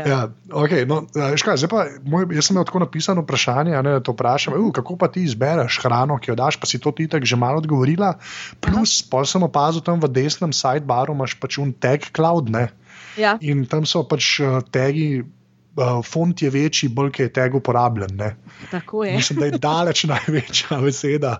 [0.06, 0.20] Ja,
[0.56, 4.56] okay, no, škaj, pa, moj, jaz sem imel tako napisano vprašanje, ne, da to vprašam,
[4.56, 7.36] uh, kako pa ti izbereš hrano, ki jo daš, pa si to ti tako že
[7.36, 8.14] malo odgovorila.
[8.64, 12.48] Plus, pa sem opazil tam v desnem sidebaru, imaš pač un tag cloud.
[13.20, 13.36] Ja.
[13.44, 14.40] In tam so pač
[14.72, 15.20] tagi
[15.76, 18.16] uh, font je večji, bolj je tega uporabljen.
[18.16, 18.36] Ne?
[18.70, 19.16] Tako je.
[19.16, 21.36] Mislim, da je daleč največja beseda,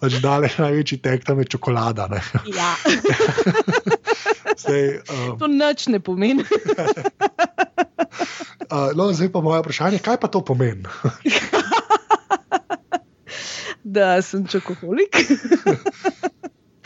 [0.00, 2.08] pač daleč največji tek tam je čokolada.
[2.08, 2.22] Ne?
[2.54, 2.74] Ja.
[4.58, 6.44] zdaj, um, to nič ne pomeni.
[8.72, 10.84] uh, no, zdaj pa moje vprašanje, kaj pa to pomeni?
[13.94, 15.16] da sem čokoholik.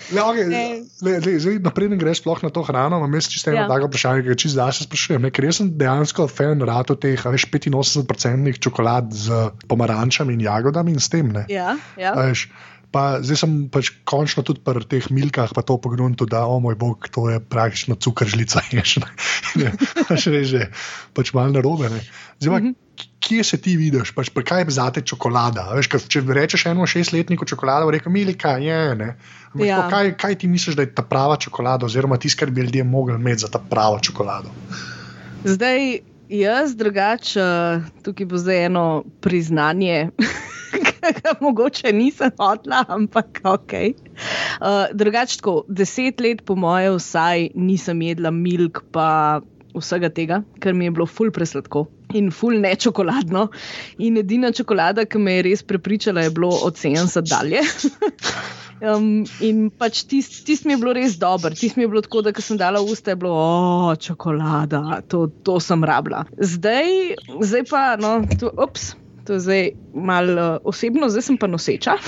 [0.09, 3.52] Le, okay, le, le, zdaj, naprej ne greš sploh na to hrano, imam jaz čisto
[3.52, 3.68] eno ja.
[3.68, 5.20] tako vprašanje, ki ga čisto zdaj se sprašujem.
[5.26, 10.96] Ne, ker jaz sem dejansko fan rado teh, veš, 85-odstotnih čokolad z pomarančami in jagodami
[10.96, 11.28] in s tem.
[11.52, 12.16] Ja, ja.
[12.16, 12.48] Veš,
[12.88, 16.79] Pa, zdaj sem pač končno tudi pri teh milkah, pa to pogrunil, da o moj
[16.81, 18.64] bog, to je praktično cukržica.
[20.22, 20.70] Še reže,
[21.12, 21.92] pač malo narobe.
[22.40, 22.88] Zdaj, mm -hmm
[23.29, 25.68] kje se ti vidiš, pač, kaj je za te čokolada?
[25.77, 28.79] Veš, če rečeš eno šestletniku čokolado, rečeš, milika je.
[29.64, 29.83] Ja.
[29.90, 33.16] Kaj, kaj ti misliš, da je ta prava čokolada, oziroma tisto, kar bi ljudje mogli
[33.18, 34.53] imeti za ta pravo čokolado?
[35.44, 37.40] Zdaj, jaz drugače,
[38.04, 40.10] tukaj bo zdaj eno priznanje.
[41.40, 43.72] Mogoče nisem hodila, ampak ok.
[43.72, 49.40] Uh, drugače, tako deset let, po mojem, vsaj nisem jedla milk, pa
[49.76, 53.48] vsega tega, ker mi je bilo ful presladko in ful ne čokoladno.
[54.04, 57.64] In edina čokolada, ki me je res prepričala, je bilo od 70 dalje.
[58.78, 62.22] Um, in pač tisti tist mi je bilo res dober, tisti mi je bilo tako,
[62.22, 66.22] da sem dala usta, je bilo, o, čokolada, to, to sem rabila.
[66.38, 68.92] Zdaj, zdaj pa, no, to, ups.
[69.28, 71.98] To je zdaj malo uh, osebno, zdaj sem pa noseča.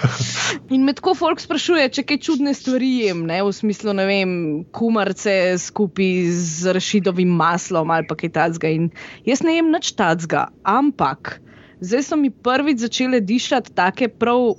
[0.74, 3.40] in me tako folk sprašuje, če kaj čudne stvari jem, ne?
[3.42, 4.34] v smislu, ne vem,
[4.70, 8.70] kumarce skupaj z rašidovim maslom ali pa kaj takega.
[8.78, 8.92] In
[9.26, 11.40] jaz ne jem nič takega, ampak
[11.82, 14.54] zdaj so mi prvič začele dišati take prav,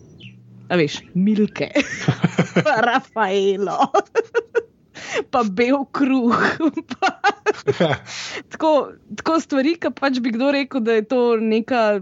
[0.67, 1.71] veš, milke,
[2.91, 3.79] Rafaelo
[5.31, 6.35] pa bel kruh.
[6.95, 7.11] Pa,
[8.51, 8.73] tako,
[9.19, 12.01] tako stvari, ki pač bi kdo rekel, da je to neka.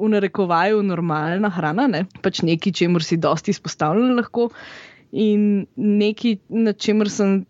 [0.00, 2.06] V narekovaju normalna hrana, ne?
[2.24, 4.46] pač nekaj, čemu si dosti izpostavljen lahko.
[5.12, 7.42] in nekaj, na čemer sem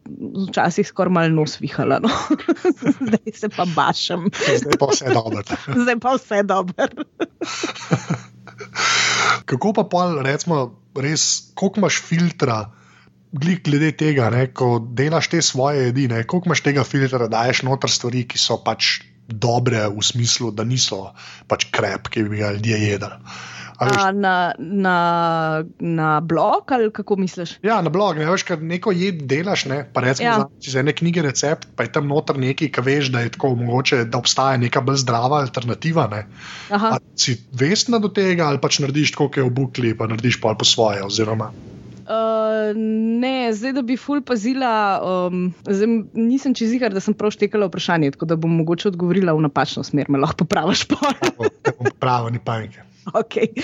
[0.49, 2.01] včasih skoraj malo nos vihala.
[2.03, 2.11] No.
[3.07, 4.27] Zdaj se pa bašam.
[4.33, 5.45] Zdaj pa vse dobro.
[5.85, 6.89] Zdaj pa vse dobro.
[9.45, 12.65] Kako pa pol, recimo, res, koliko imaš filtra?
[13.33, 17.63] Glede tega, ne, ko delaš te svoje jedi, ne, koliko imaš tega filtra, da daješ
[17.69, 18.99] noter stvari, ki so pač
[19.31, 21.13] dobre, v smislu, da niso
[21.47, 23.15] pač krep, ki bi ga ljudje jedli.
[23.81, 27.55] A, na, na, na blog ali kako misliš?
[27.63, 28.19] Ja, na blog.
[28.19, 30.35] Ne, veš, neko jed delaš, ne, pa rečeš, ja.
[30.61, 34.03] za ene knjige recept, pa je tam noter nekaj, ki veš, da je tako mogoče,
[34.13, 36.11] da obstaja neka bolj zdrava alternativa.
[37.17, 40.53] Si vestna do tega ali pač narediš tako, kot je v bukli, pa narediš pa
[40.53, 41.01] po svoje.
[41.07, 41.49] Oziroma.
[42.11, 42.75] Uh,
[43.23, 47.69] ne, zdaj, da bi ful pazila, um, zdaj, nisem čez jih, da sem prav štekala
[47.71, 50.89] vprašanje, tako da bom mogoče odgovorila v napačno smer, me lahko popraviš.
[52.03, 52.83] Pravo, ni panike.
[53.15, 53.55] Okay.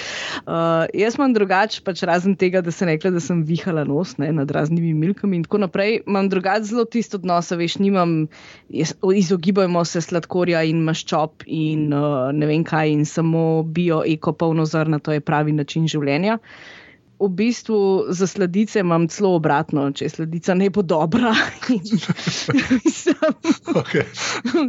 [0.46, 4.30] Uh, jaz imam drugače, pač razen tega, da sem rekla, da sem vihala nos ne,
[4.34, 6.00] nad raznimi milkami in tako naprej.
[6.06, 8.16] Imam drugače zelo tisto odnos, veš, nimam,
[8.70, 14.32] jaz, izogibajmo se sladkorja in maščob in uh, ne vem kaj, in samo bio, eko,
[14.32, 16.38] polno zrna, to je pravi način življenja.
[17.18, 21.32] V bistvu za sladice imam celo obratno, če je sladica ne bo dobra.
[23.80, 24.04] okay.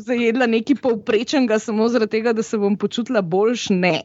[0.05, 3.99] Zajedla nekaj povprečnega, samo zaradi tega, da se bom počutila boljš, ne.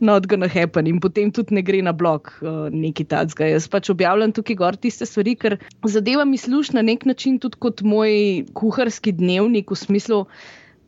[0.00, 3.52] Not gonna happen, in potem tudi ne gre na blog uh, neki tacga.
[3.52, 7.60] Jaz pač objavljam tukaj gor tiste stvari, ker zadeva mi služi na nek način tudi
[7.60, 10.24] kot moj kuharski dnevnik, v smislu,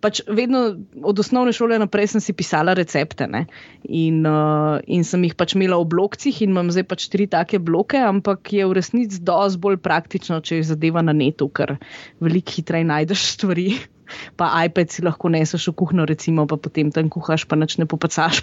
[0.00, 5.34] pač vedno od osnovne šole naprej sem si pisala recepte in, uh, in sem jih
[5.38, 9.22] pač imela v blokcih in imam zdaj pač tri take bloke, ampak je v resnici
[9.22, 11.76] dosti bolj praktično, če je zadeva na netu, ker
[12.20, 13.68] veliko hitreje najdeš stvari
[14.36, 17.88] pa iPad si lahko neseš v kuhno, recimo, pa potem tam kuhaš, pa neč ne
[17.88, 18.42] popacaš.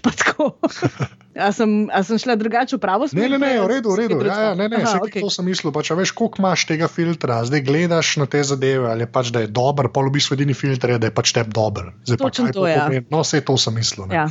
[1.33, 3.25] A sem, a sem šla drugače v pravo smer?
[3.25, 4.17] Ne, ne, ne, v redu, v redu.
[4.21, 5.23] Ja, ja, ne, ne, Aha, okay.
[5.23, 5.73] To sem mislil.
[5.73, 9.49] Pač, veš, koliko imaš tega filtra, zdaj gledaš na te zadeve, ali pač, da je
[9.49, 11.89] dober, pa v bistvu edini filter je, da je pač teb dober.
[12.05, 12.77] Zdaj, Točno pač, to je.
[12.77, 13.05] Ja.
[13.09, 14.13] No, vse to sem mislil.
[14.13, 14.27] Ja.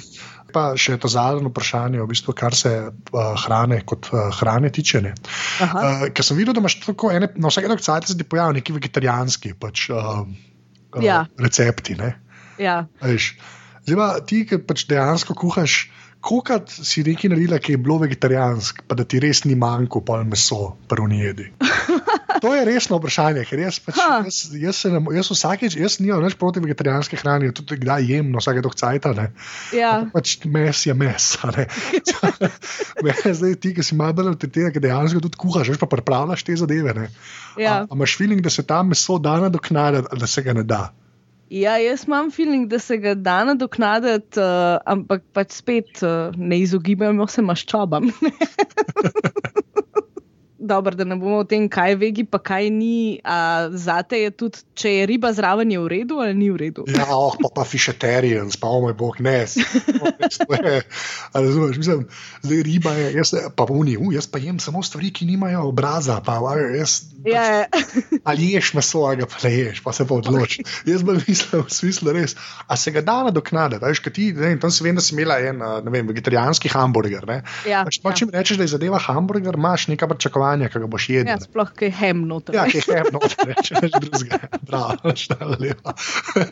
[0.55, 5.03] Pa še to zadnje vprašanje, v bistvu, kar se uh, hrane kot uh, hrane tiče.
[5.03, 8.61] Uh, ker sem videl, da imaš tako ene, na vsake dok cajt se ti pojavijo
[8.61, 9.57] neki vegetarijanski.
[9.59, 10.23] Pač, uh,
[10.95, 11.25] uh, ja.
[11.39, 11.97] recepti.
[12.59, 12.85] Ja.
[13.03, 15.91] Zdaj, pa, ti, ki pač dejansko kuhaš,
[16.23, 20.23] koliko si nekaj naredila, ki je bilo vegetarijansko, pa da ti res ni manjko pol
[20.29, 21.51] meso, prvo ni jedi.
[22.43, 26.35] To je resno vprašanje, ker jaz, pač, jaz, jaz, ne, jaz vsakeč, jaz nimam več
[26.41, 29.07] proti vegetarijanske hrani, tudi kdaj jem, no vsake dok cajt.
[29.77, 29.93] Ja.
[30.11, 31.29] Pač mes je mes.
[33.39, 36.59] Zdaj ti, ki si bolj od tega, ki dejansko tudi kuhaš, veš pa pripravljaš te
[36.59, 37.07] zadeve.
[37.55, 37.85] Ja.
[37.85, 40.83] A, a imaš feeling, da se tam meso da nadoknaditi, da se ga ne da?
[41.53, 46.59] Ja, jaz imam feeling, da se ga da nadoknaditi, uh, ampak pač spet uh, ne
[46.65, 48.11] izogibajmo se maščobam.
[50.63, 53.21] dobro, da ne bomo o tem, kaj je vegi, pa kaj ni.
[53.75, 56.85] Zate je tudi, če je riba zraven, je v redu ali ni v redu.
[56.89, 59.43] Ja, oh, pa pa fišeterijan, spal moj bog, ne.
[61.35, 62.07] Razumeš, mislim,
[62.43, 66.21] zdaj riba je, jaz pa vuni, uh, jaz pa jem samo stvari, ki nimajo obraza.
[66.25, 66.39] Pa,
[66.79, 67.67] jaz, ja, ja.
[68.29, 70.65] ali ješ meso, ali pa ne ješ, pa se pa odloči.
[70.87, 73.83] Jaz bi mislil, v smislu res, a se ga da nadoknaditi.
[73.85, 77.27] Veš, kaj ti, ne, tam si vem, da si imela en, ne vem, vegetarijanski hamburger.
[77.67, 78.17] Ja, pač, ja.
[78.23, 81.31] Če mi rečeš, da je zadeva hamburger, imaš neka pričakovanja hranja, ki ga boš jedel.
[81.33, 82.57] Ja, sploh kaj hem noter.
[82.57, 84.41] Ja, kaj hem noter, če rečeš drugega.
[84.69, 85.95] Bravo, štala lepa.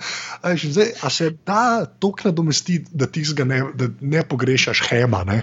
[0.64, 1.64] Zdaj, a se da
[2.00, 3.62] tok nadomestiti, da ti ga ne,
[4.00, 5.42] ne pogrešaš hema, ne?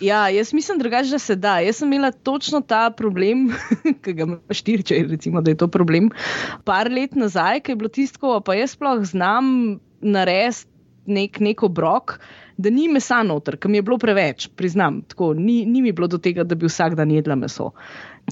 [0.00, 1.58] Ja, jaz mislim drugače, da se da.
[1.64, 3.48] Jaz sem imela točno ta problem,
[4.04, 6.12] ki ga imaš štiri, če rečemo, da je to problem.
[6.68, 10.75] Par let nazaj, ki je bilo tisto, pa jaz sploh znam narediti
[11.06, 12.18] nek, nek obrok
[12.56, 15.02] da ni mesa noter, ker mi je bilo preveč, priznam.
[15.10, 17.72] Tako, ni, ni mi bilo do tega, da bi vsak dan jedla meso.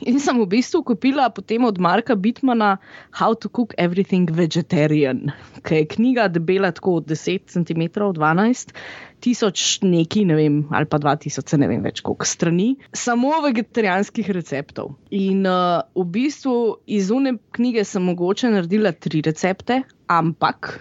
[0.02, 2.78] In sem v bistvu kupila potem od Marka Bitmana
[3.14, 5.28] How to Cook Everything Vegetarian,
[5.62, 8.74] ki je knjiga debela tako od 10 cm, 12
[9.24, 14.94] tisoč neki, ne vem, ali pa 2000, ne vem več koliko strani, samo vegetarijanskih receptov.
[15.14, 19.80] In uh, v bistvu iz une knjige sem mogoče naredila tri recepte,
[20.12, 20.74] ampak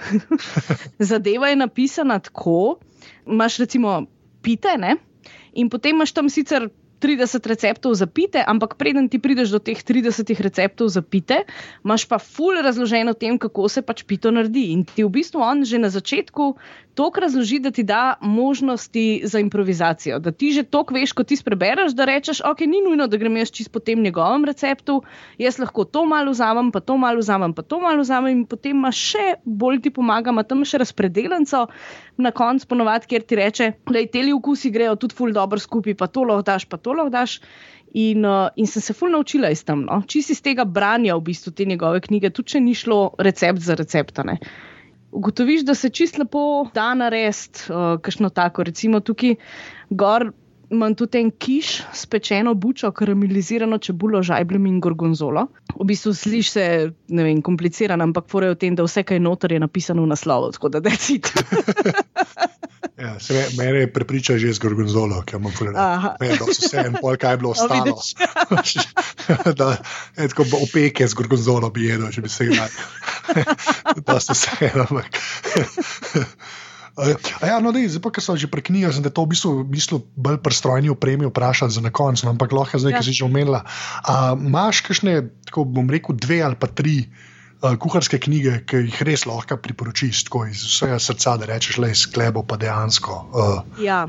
[1.11, 2.81] zadeva je napisana tako,
[3.23, 4.01] imaš recimo
[4.43, 4.97] pite, ne?
[5.53, 6.67] in potem imaš tam sicer
[7.03, 11.43] 30 receptov za pite, ampak preden ti prideš do teh 30 receptov za pite,
[11.83, 14.71] imaš pa ful razloženo o tem, kako se pač pito naredi.
[14.71, 16.55] In ti v bistvu on že na začetku
[16.93, 20.19] toliko razloži, da ti da možnosti za improvizacijo.
[20.19, 23.37] Da ti že toliko veš, ko ti prebereš, da rečeš, ok, ni nujno, da grem
[23.37, 25.01] jaz čist po tem njegovem receptu,
[25.37, 28.77] jaz lahko to malo vzamem, pa to malo vzamem, pa to malo vzamem in potem
[28.77, 31.65] imaš še bolj ti pomaga, ima tam še razpredelenco
[32.17, 35.97] na koncu ponovadi, kjer ti reče, da te li vkusi grejo tudi ful dobro skupaj,
[35.97, 37.41] pa to lahko daš, pa to gorgonzolo daš.
[37.93, 40.01] In, uh, in sem se fulno naučila iz tam, no?
[40.07, 43.75] čisto iz tega branja v bistvu te njegove knjige, tudi če ni šlo recept za
[43.75, 44.39] receptane.
[45.11, 49.35] Ugotoviš, da se čisto lepo da narediti, uh, kakšno tako, recimo tukaj
[49.89, 50.31] gor
[50.73, 55.45] imam tudi en kiš, spečeno bučo, karamelizirano čebulo, žajblem in gorgonzolo.
[55.75, 56.65] V bistvu sliši se,
[57.13, 60.09] ne vem, komplicirano, ampak fore v tem, da vse, kaj je noter, je napisano v
[60.15, 61.29] naslovu, tako da decit.
[62.93, 63.17] Ja,
[63.57, 66.13] mene je prepričal že z gorgonzolo, ki ima povedal.
[66.21, 67.97] Ne, da so vse en pol, kaj je bilo ostalo.
[69.59, 69.67] da,
[70.13, 72.69] je tako opeke z gorgonzolo bi jedel, če bi se ga.
[73.97, 74.85] da ste se eno.
[77.41, 79.69] Ja, no, dej, zdaj pa, ker sem že preknil, da je to v bistvu, v
[79.73, 83.01] bistvu bolj prestrojni opremi vprašati za na koncu, no, ampak lahko zdaj, ja.
[83.01, 83.65] ki si že omenila.
[84.37, 87.32] Imáš kakšne, tako bom rekel, dve ali pa tri uh,
[87.79, 92.43] kuharske knjige, ki jih res lahko priporočiš tako iz vsega srca, da rečeš, le sklebo
[92.47, 93.15] pa dejansko.
[93.31, 94.03] Uh, ja.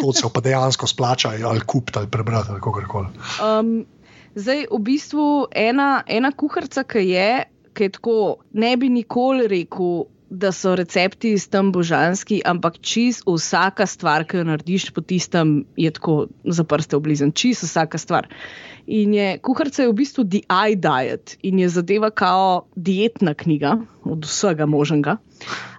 [0.00, 3.08] To se pa dejansko splača ali kupiti ali prebrati ali kako koli.
[3.40, 3.74] Um,
[4.34, 7.28] zdaj, v bistvu ena, ena kuharca, ki je.
[7.74, 10.04] Ker tako ne bi nikoli rekel,
[10.34, 15.64] da so recepti iz tam božanski, ampak čist vsaka stvar, ki jo narediš po tistem,
[15.76, 18.28] je tako za prste oblizen, čist vsaka stvar.
[18.86, 23.78] In je kuharca je v bistvu The Eye Diet in je zadeva kao dietna knjiga
[24.04, 25.16] od vsega možnega.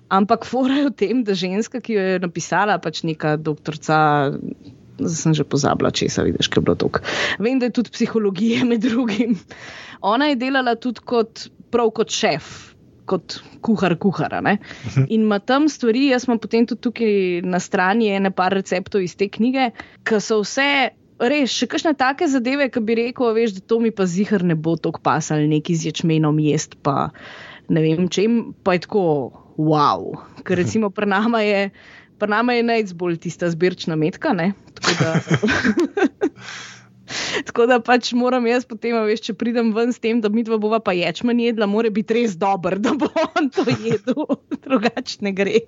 [0.10, 4.34] Ampak fora je v tem, da ženska, ki jo je napisala, pač neka doktorica.
[4.96, 7.02] Zdaj sem že pozabila, če se vidiš, kaj je bilo tako.
[7.44, 9.36] Vem, da je tudi psihologija med drugim.
[10.02, 12.75] Ona je delala tudi kot, prav kot šef,
[13.06, 14.42] kot kuhar, kuhara.
[14.42, 15.06] -huh.
[15.10, 19.16] In ima tam stvari, jaz imam potem tudi tukaj na strani ene par receptov iz
[19.16, 19.72] te knjige,
[20.04, 20.90] ki so vse.
[21.20, 24.56] Res, še kakšne take zadeve, ki bi rekel, veš, da to mi pa zihar ne
[24.56, 27.10] bo tako pasal, neki z ječmenom jest, pa
[27.70, 30.12] ne vem čem, pa je tako wow.
[30.44, 31.70] Ker recimo pri nama je,
[32.20, 34.54] pri nama je najbolj tista zbirčna metka, ne?
[34.76, 35.14] Tako da.
[37.48, 40.58] Tako da pač moram jaz potem, veš, če pridem ven s tem, da mi dva
[40.62, 44.26] bova pa ječmen jedla, mora biti res dober, da bo on to jedel,
[44.66, 45.62] drugače ne gre.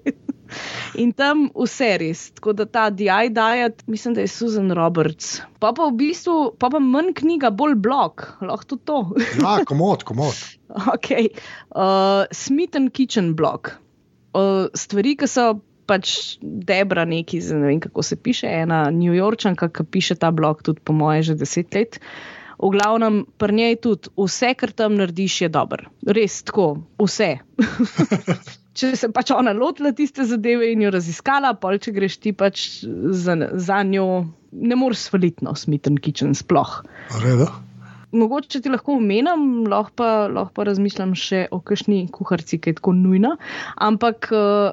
[0.98, 2.28] In tam vse res.
[2.38, 5.42] Tako da ta DI diet, mislim, da je Susan Roberts.
[5.60, 9.02] Pa pa v bistvu, pa pa manj knjiga, bolj blog, lahko tudi to.
[9.42, 10.40] Ja, komod, komod.
[10.94, 11.12] Ok.
[11.76, 13.74] Uh, Smith and Kitchen blog.
[14.38, 15.58] Uh, stvari, ki so
[15.88, 20.64] pač Debra, neki, ne vem kako se piše, ena New Yorkčanka, ki piše ta blog,
[20.68, 22.00] tudi po moje, že deset let.
[22.58, 25.92] V glavnem, pri njej tudi vse, kar tam narediš, je dobro.
[26.10, 27.38] Res tako, vse.
[28.78, 32.66] če se pač ona lotila tiste zadeve in jo raziskala, pa če greš ti pač
[32.86, 36.82] za, za njo, ne moreš svaliti, no, smiten kičen sploh.
[37.24, 37.50] Reda.
[38.18, 42.78] Mogoče ti lahko omenjam, lahko pa, lahko pa razmišljam še o kakšni kuharci, ki je
[42.80, 43.36] tako nujna.
[43.84, 44.72] Ampak uh,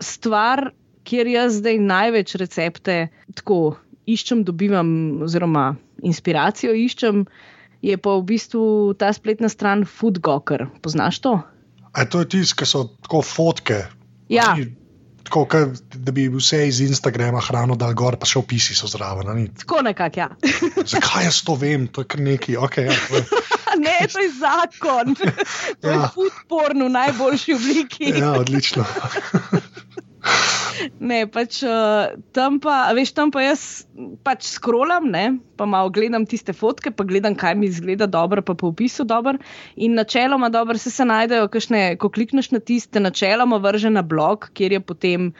[0.00, 0.70] stvar,
[1.08, 2.96] kjer jaz zdaj največ recepte
[3.34, 3.76] tako
[4.08, 4.90] iščem, dobivam,
[5.26, 5.72] oziroma
[6.06, 7.24] inspiracijo iščem,
[7.84, 8.64] je pa v bistvu
[8.98, 10.66] ta spletna stran Foodgoker.
[10.82, 11.38] Poznaš to?
[11.92, 13.84] A to je tisto, ki so tako fotke.
[14.32, 14.52] Ja.
[15.28, 19.28] Tako, kaj, da bi vse iz Instagrama hrano dal gor, pa še opisi so zraven.
[19.60, 20.28] Tako nekako, ja.
[20.94, 22.56] Zakaj jaz to vem, to je kar neki.
[22.56, 22.96] Okay, ja,
[23.78, 25.14] ne, to je zakon.
[25.80, 25.94] To ja.
[25.94, 28.12] je foodporn v najboljši obliki.
[28.18, 28.84] ja, odlično.
[31.00, 33.62] Ne, pač uh, tam pa, veš, tam pa jaz
[34.26, 38.54] pač skrolam, ne, pa malo gledam tiste fotke, pa gledam, kaj mi izgleda dobro, pa
[38.58, 39.38] po opisu dobro.
[39.76, 44.50] In načeloma dobro se, se najdejo, kakšne, ko klikneš na tiste, načeloma vrže na blog,
[44.54, 45.32] kjer je potem.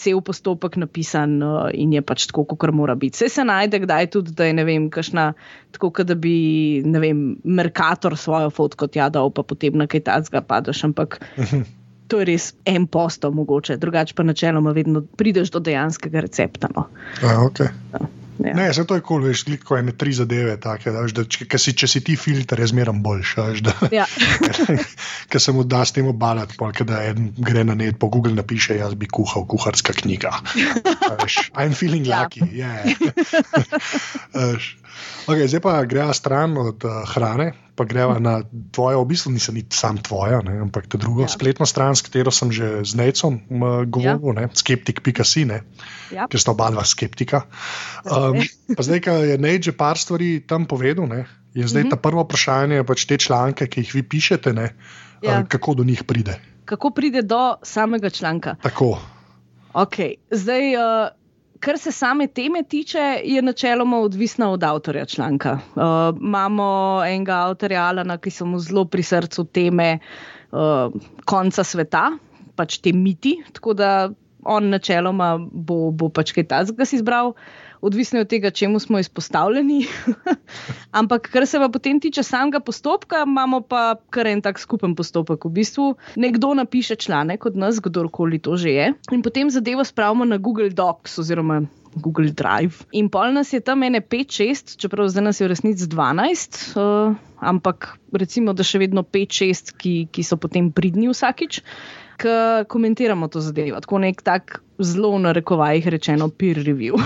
[0.00, 3.14] Cel postopek napisan uh, in je pač tako, kot mora biti.
[3.14, 5.28] Vse se najde, kdaj tudi, da je ne vem, kašna,
[5.76, 10.42] tako da bi, ne vem, Merkator svojo fotko tja dal, pa potem na kaj tacga
[10.42, 10.82] padeš.
[10.88, 11.20] Ampak
[12.08, 16.70] to je res en posto, mogoče, drugače pa načeloma vedno prideš do dejanskega recepta.
[16.74, 16.88] No.
[17.22, 17.70] A, okay.
[17.94, 18.06] ja.
[18.38, 18.54] Ja.
[18.54, 21.24] Ne, se to je kul, cool, veš, ko je ne tri zadeve, take, da, da,
[21.24, 23.62] če, si, če si ti filter, je zmeraj boljši.
[23.94, 24.06] Ja.
[25.30, 28.78] Ker se mu da s tem obalati, da en gre na net, po Google napiše,
[28.80, 30.34] jaz bi kuhal, kuharska knjiga.
[31.22, 32.24] Veš, I'm feeling ja.
[32.24, 32.42] lucky.
[32.50, 32.82] Yeah.
[35.26, 39.58] okay, zdaj pa greva stran od uh, hrane, pa greva na tvojo, v bistvu nisem
[39.74, 41.32] sam tvoja, ne, ampak ta druga ja.
[41.32, 44.48] spletna stran, s katero sem že z Necom uh, govoril, ja.
[44.54, 45.46] skeptik.si,
[46.14, 46.28] ja.
[46.30, 47.44] ker sta oba dva skeptika.
[48.06, 48.38] Um,
[48.76, 51.94] pa zdaj, ko je Nec že par stvari tam povedal, ne, je zdaj mm -hmm.
[51.98, 54.74] ta prvo vprašanje, pač te članke, ki jih vi pišete, ne,
[55.22, 55.40] ja.
[55.40, 56.38] uh, kako do njih pride.
[56.64, 58.56] Kako pride do samega članka?
[58.62, 58.98] Tako.
[59.74, 60.22] Okay.
[60.30, 61.10] Zdaj, uh,
[61.64, 65.58] kar se same teme tiče, je načeloma odvisna od avtorja članka.
[65.74, 65.82] Uh,
[66.20, 66.66] imamo
[67.06, 69.98] enega avtorja, Alana, ki so mu zelo pri srcu teme
[70.52, 70.92] uh,
[71.24, 72.10] konca sveta,
[72.56, 73.38] pač te miti.
[73.52, 73.90] Tako da
[74.44, 77.32] on načeloma bo, bo pač kaj tazga si izbral.
[77.84, 79.86] Odvisno od tega, čemu smo izpostavljeni.
[81.00, 85.44] Ampak, kar se pa potem tiče samega postopka, imamo pa kar en tak skupen postopek.
[85.44, 90.24] V bistvu nekdo napiše članek od nas, kdorkoli to že je, in potem zadevo spravimo
[90.24, 91.60] na Google Docs oziroma
[91.94, 92.88] Google Drive.
[92.92, 97.14] In pol nas je tam ene 5-6, čeprav zdaj nas je v resnici 12, uh,
[97.38, 101.60] ampak recimo, da še vedno 5-6, ki, ki so potem pridni vsakič,
[102.20, 103.80] ki komentiramo to zadevo.
[103.80, 106.98] Tako nek tak zelo na rekovajih rečeno peer review.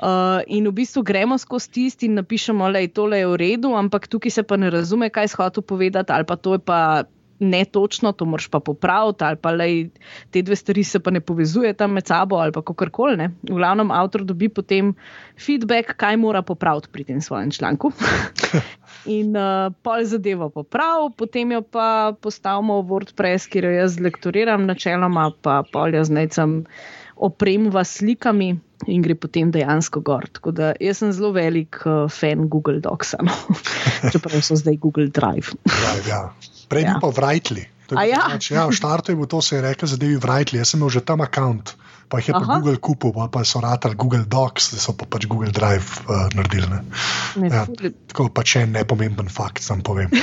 [0.00, 4.08] Uh, in v bistvu gremo skozi tisti in napišemo, da je tole v redu, ampak
[4.08, 7.04] tukaj se pa ne razume, kaj je hotel povedati, ali pa to je pa
[7.40, 9.88] ne točno, to moraš pa popraviti, ali pa lej,
[10.30, 13.28] te dve stvari se pa ne povezujeta med sabo, ali pa kako koli.
[13.42, 14.94] V glavnem, avtor dobi potem
[15.40, 17.92] feedback, kaj mora popraviti pri tem svojem članku.
[19.16, 24.66] In uh, pol zadevo poprav, potem jo pa postavimo v WordPress, kjer jo jaz lektoriram,
[24.68, 26.64] načeloma pa pol jaz necem
[27.16, 28.54] opremva slikami
[28.88, 30.28] in gre potem dejansko gor.
[30.32, 33.32] Tako da jaz sem zelo velik uh, fan Google Docs, no.
[34.12, 35.56] čeprav so zdaj Google Drive.
[35.64, 36.22] Drive ja.
[36.70, 36.96] Prej ja.
[37.02, 37.66] pa vrajtli.
[37.90, 38.38] Ja.
[38.38, 40.62] Ja, v štartu je bilo to, se je rekel, zadevi vrajtli.
[40.62, 41.58] Jaz sem imel že tam račun,
[42.06, 42.38] pa jih je Aha.
[42.38, 46.06] pa Google kupil, pa, pa so ratali Google Docs, da so pa pač Google Drive
[46.06, 46.70] uh, naredili.
[46.70, 47.50] Ne.
[47.50, 47.66] Ja,
[48.06, 50.14] tako pač en nepomemben fakt, sem povem.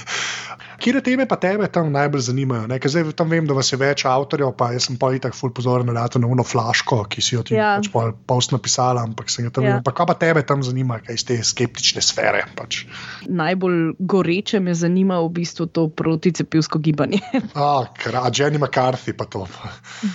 [0.80, 2.64] Kje teme pa tebe tam najbolj zanimajo?
[2.70, 2.78] Ne?
[2.80, 5.90] Zdaj tam vem, da vas je več avtorjev, pa jaz sem pa itak ful pozoren
[5.92, 7.74] na to novno flaško, ki si jo ti ja.
[7.76, 9.74] pač post napisala, ampak se ga tam ja.
[9.76, 9.84] vem.
[9.84, 12.46] Pa kaj pa tebe tam zanima, kaj iz te skeptične sfere?
[12.56, 12.84] Pač?
[13.28, 17.20] Najbolj goreče me zanima v bistvu to proticepivsko gibanje.
[17.60, 19.44] A, krat, Jenny McCarthy pa to.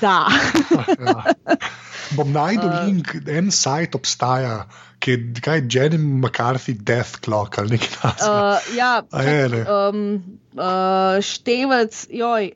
[0.01, 0.25] Da.
[1.05, 1.19] ja.
[2.15, 4.65] Bom najdel uh, link, en sajt obstaja,
[5.03, 8.35] ki je kaj Jenny McCarthy Death Clock ali nekaj takega.
[8.35, 10.05] Uh, ja, čak, um,
[10.57, 12.53] uh, števec, joj.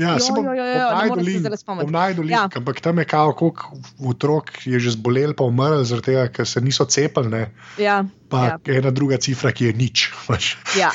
[0.00, 2.48] Ja, se bom najdel link, bom najdel link, ja.
[2.56, 3.76] ampak tam je kao, koliko
[4.08, 7.44] otrok je že zbolel, pa umrl zaradi tega, ker se niso cepili.
[7.76, 8.00] Ja,
[8.32, 8.58] pa ja.
[8.80, 10.08] ena druga cifra, ki je nič.
[10.80, 10.88] Ja.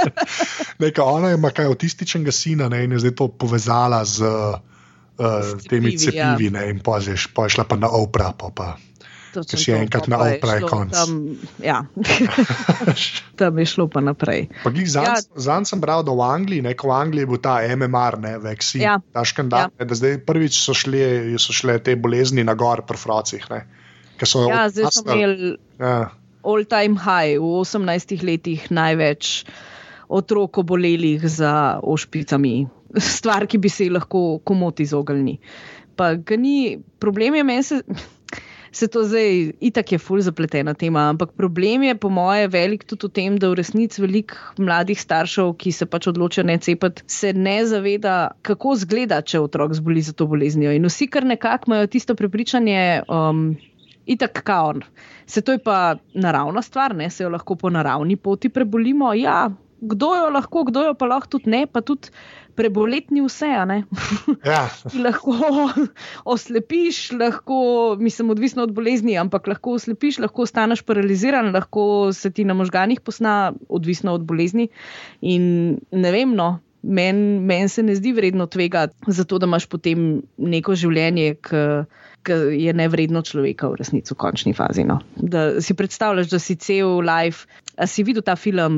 [0.82, 4.60] Neka, ona ima kaj avtističnega sina ne, in je zdaj to povezala z uh,
[5.68, 6.64] temi cepivi ja.
[6.70, 8.32] in pa je šla pa na opra.
[8.38, 8.76] Pa, pa.
[9.32, 10.92] Če si enkrat na opra, je konc.
[10.92, 11.12] Tam,
[11.64, 11.78] ja.
[13.40, 14.50] tam je šlo pa naprej.
[14.84, 15.68] Zanj ja.
[15.68, 18.98] sem bral, da v Angliji, neko v Angliji je bil ta MMR, ne vexi, ja.
[19.16, 19.72] ta škandal.
[19.72, 19.88] Ja.
[19.88, 23.48] Da zdaj prvič so, šli, so šle te bolezni na gor pri frocih.
[23.52, 23.64] Ne,
[24.20, 26.12] ja, zdaj smo imeli ja.
[26.44, 29.46] all time high, v 18 letih največ
[30.12, 32.68] otrok obolelih za ošpicami.
[32.96, 35.38] Stvar, ki bi se jih lahko komoti izognili.
[35.96, 37.80] Pa ga ni, problem je meni
[38.72, 43.06] se to zdaj itak je fulj zapletena tema, ampak problem je po moje velik tudi
[43.06, 47.32] v tem, da v resnici veliko mladih staršev, ki se pač odločajo ne cepiti, se
[47.32, 50.72] ne zaveda, kako zgleda, če otrok zboli za to boleznijo.
[50.72, 53.04] In vsi kar nekako imajo tisto prepričanje.
[53.08, 53.52] Um,
[54.02, 54.80] Itak, kaon.
[55.30, 57.06] Se to je pa naravna stvar, ne?
[57.10, 59.12] se jo lahko po naravni poti prebolimo.
[59.14, 59.44] Ja,
[59.78, 62.10] kdo jo lahko, kdo jo pa lahko tudi ne, pa tudi
[62.56, 63.50] preboleti ni vse.
[64.44, 64.68] Ja.
[65.04, 65.36] lahko
[66.24, 72.44] oslepiš, lahko, mislim, odvisno od bolezni, ampak lahko oslepiš, lahko ostaneš paraliziran, lahko se ti
[72.44, 74.68] na možganjih posna, odvisno od bolezni.
[75.20, 76.58] In ne vem, no.
[76.82, 81.60] Meni men se ne zdi vredno tvega, zato da imaš potem neko življenje, ki
[82.30, 84.84] je nevredno človeka, v resnici, v končni fazi.
[84.86, 85.00] No.
[85.16, 87.48] Da si predstavljaš, da si cel life.
[87.76, 88.76] A si videl ta film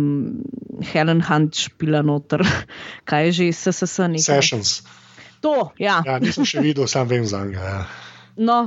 [0.92, 2.45] Helen Hunt špila noter,
[3.09, 3.99] kaj je že SSS?
[4.09, 4.40] Nekaj?
[4.40, 4.80] Sessions.
[5.45, 6.01] To, ja.
[6.07, 6.16] ja.
[6.22, 7.61] Nisem še videl, sam vem za njega.
[7.61, 7.84] Ja.
[8.36, 8.59] No.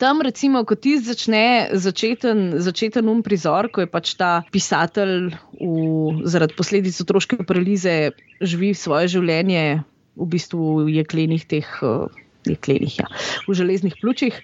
[0.00, 6.24] Tam, recimo, ko ti začne začeten, začeten um prizor, ko je pač ta pisatelj v,
[6.24, 9.84] zaradi posledic otroške paralize živi svoje življenje
[10.16, 12.08] v bistvu v jeklenih teh, uh,
[12.50, 13.08] jeklenih, ja,
[13.48, 14.40] v železnih pljučih.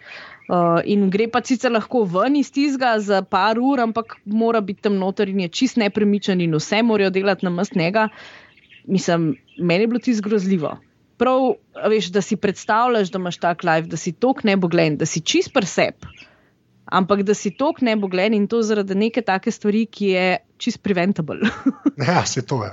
[0.51, 4.83] Uh, in gre pa sicer lahko ven iz tizga za par ur, ampak mora biti
[4.83, 8.09] tam noter in je čist nepremičen in vse morajo delati na mest njega.
[8.91, 10.73] Mislim, meni je bilo ti zgrozljivo.
[11.21, 11.53] Prav,
[11.93, 15.07] veš, da si predstavljaš, da imaš tak life, da si tok ne bo glen, da
[15.07, 16.07] si čist presep,
[16.87, 20.27] ampak da si tok ne bo glen in to zaradi neke take stvari, ki je
[20.61, 21.41] čist preventable.
[22.09, 22.73] ja, se to je.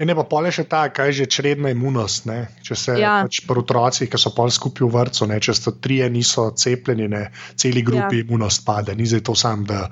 [0.00, 2.24] In ne pa pole še ta, kaj je že čredna imunost.
[2.28, 2.38] Ne?
[2.64, 3.18] Če se ja.
[3.24, 7.22] pač pri otrocih, ki so pol skupaj v vrtu, če so trije niso cepljeni, ne?
[7.56, 8.24] celi grupi ja.
[8.24, 8.94] imunost pade.
[8.96, 9.88] Ni zdaj to sam, da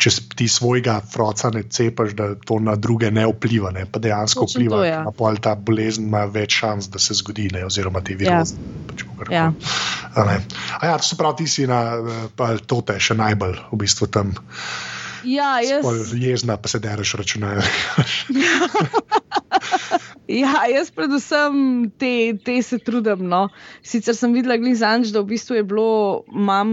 [0.00, 3.72] če ti svojega otroca ne cepiš, da to na druge ne vpliva.
[3.76, 3.84] Ne?
[3.84, 4.76] Pa dejansko Točen vpliva.
[4.80, 5.02] To, ja.
[5.08, 7.66] Na pol ta bolezen ima več šans, da se zgodi, ne?
[7.68, 8.56] oziroma ti virusi.
[8.56, 8.88] Ja.
[8.88, 9.52] Pač ja.
[10.80, 12.00] ja, to se pravi, ti si na
[12.66, 14.32] to te še najbolj v bistvu tam.
[15.24, 16.12] Ja, jaz.
[16.14, 17.64] Jezna, pa se deraš računalnik.
[20.32, 23.26] Ja, jaz predvsem te, te se trudim.
[23.28, 23.48] No.
[23.84, 26.70] Sicer sem videla glizanč, da v bistvu je bilo, imam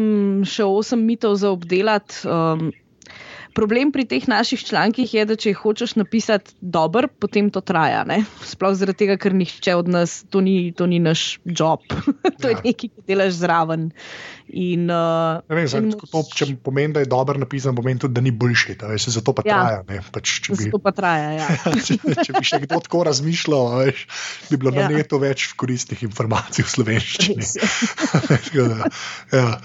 [0.47, 2.21] še osem mitov za obdelati.
[2.29, 2.69] Um,
[3.59, 8.05] problem pri teh naših člankih je, da če hočeš napisati dobro, potem to traja.
[8.07, 8.21] Ne?
[8.47, 11.83] Sploh zaradi tega, ker nihče od nas, to ni, to ni naš job,
[12.41, 12.55] to ja.
[12.55, 13.89] je nekaj, ki delaš zraven.
[14.49, 16.07] In, uh, vem, in moč...
[16.09, 18.79] to, če pomeni, da je dobro napisan, pomeni tudi, da ni boljši.
[19.11, 19.59] Zato pa ja.
[19.83, 20.01] traja.
[20.15, 20.57] Pač, bi...
[20.63, 21.29] Zato pa traja.
[21.39, 21.45] Ja.
[21.85, 24.01] če, če bi še kdo tako razmišljal, veš,
[24.49, 24.87] bi bilo ja.
[24.87, 27.47] na neto več koristnih informacij v slovenščini.
[29.37, 29.59] ja.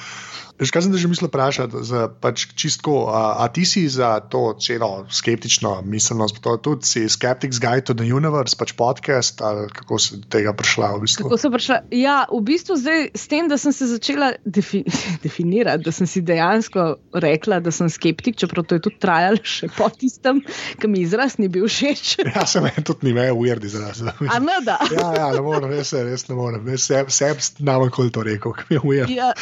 [0.54, 4.22] Veš, kaj sem te že mislil vprašati, za, pač čistko, a, a ti si za
[4.22, 9.66] to celo skeptično miselnost, to, tudi si Skeptics Guide to the Universe, pač podcast, ali
[9.74, 11.26] kako si tega prišla v bistvu?
[11.26, 11.78] Kako sem prišla?
[11.90, 14.84] Ja, v bistvu zdaj s tem, da sem se začela defi
[15.26, 16.86] definirati, da sem si dejansko
[17.18, 20.38] rekla, da sem skeptik, čeprav to je tudi trajalo še po tistem,
[20.78, 22.14] ki mi izraz ni bil všeč.
[22.30, 24.06] ja, sem en tudi ni me, weird izraz.
[24.06, 24.78] A ne da?
[24.86, 26.70] ja, ja, ne morem, res, res ne morem.
[26.78, 29.14] Seb, seb, nam je kol to rekel, ki mi je weird.
[29.18, 29.34] Ja,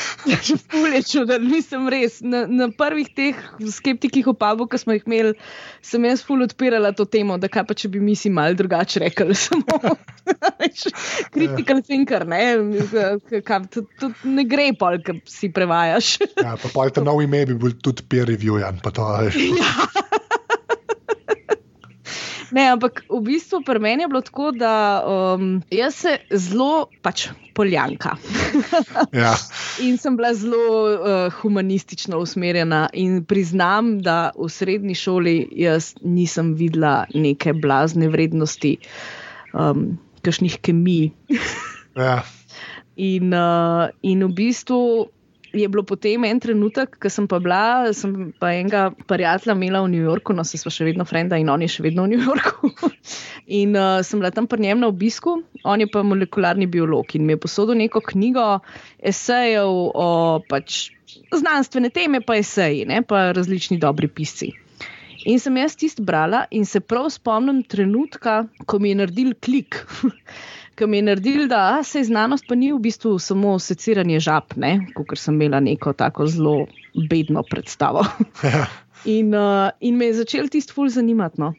[1.07, 2.20] čuden, nisem res.
[2.24, 3.38] Na, na prvih teh
[3.74, 5.34] skeptikih Pavu, ki smo jih imeli,
[5.84, 9.05] sem jaz ful odpirala to temo, da kaj pa če bi mi si mal drugače
[9.05, 9.36] rekli.
[9.42, 9.96] Samo
[11.34, 12.42] critical thinker, ne,
[13.44, 16.14] kaj, to ne gre pol, ki si prevajaš.
[16.42, 19.40] ja, pa pol te novi ime bi bil tudi peer review-jan, pa to veš.
[19.62, 19.88] Ja.
[22.53, 27.30] Ne, ampak v bistvu pri meni je bilo tako, da um, jaz se zelo pač
[27.57, 28.18] poljanka.
[29.22, 29.32] ja.
[29.80, 30.61] In sem bila zelo
[30.92, 38.76] uh, humanistično usmerjena in priznam, da v srednji šoli jaz nisem videla neke blazne vrednosti,
[39.57, 41.09] um, kakšnih kemij.
[42.05, 42.20] ja.
[42.96, 45.09] in, uh, in v bistvu
[45.53, 49.92] je bilo potem en trenutek, ko sem pa bila, sem pa enega prijatelja imela v
[49.92, 52.24] New Yorku, no se smo še vedno frenda in on je še vedno v New
[52.24, 52.72] Yorku.
[53.61, 57.26] in uh, sem bila tam pri njem na obisku, on je pa molekularni biolog in
[57.26, 58.48] mi je posodil neko knjigo
[59.12, 60.09] esejev o
[60.48, 60.90] pač
[61.32, 64.53] znanstvene teme, pa eseji, ne, pa različni dobri pisci.
[65.28, 69.78] In sem jaz tisto brala in se prav spomnim trenutka, ko mi je naredil klik.
[70.76, 74.54] ki mi je naredil, da se znanost pa ni v bistvu samo seciranje žab,
[74.94, 76.66] kot sem imela neko tako zelo
[77.10, 78.06] bedno predstavo.
[78.42, 78.66] Ja.
[79.04, 81.40] In, uh, in me je začel tisti ful zanimati.
[81.42, 81.54] No.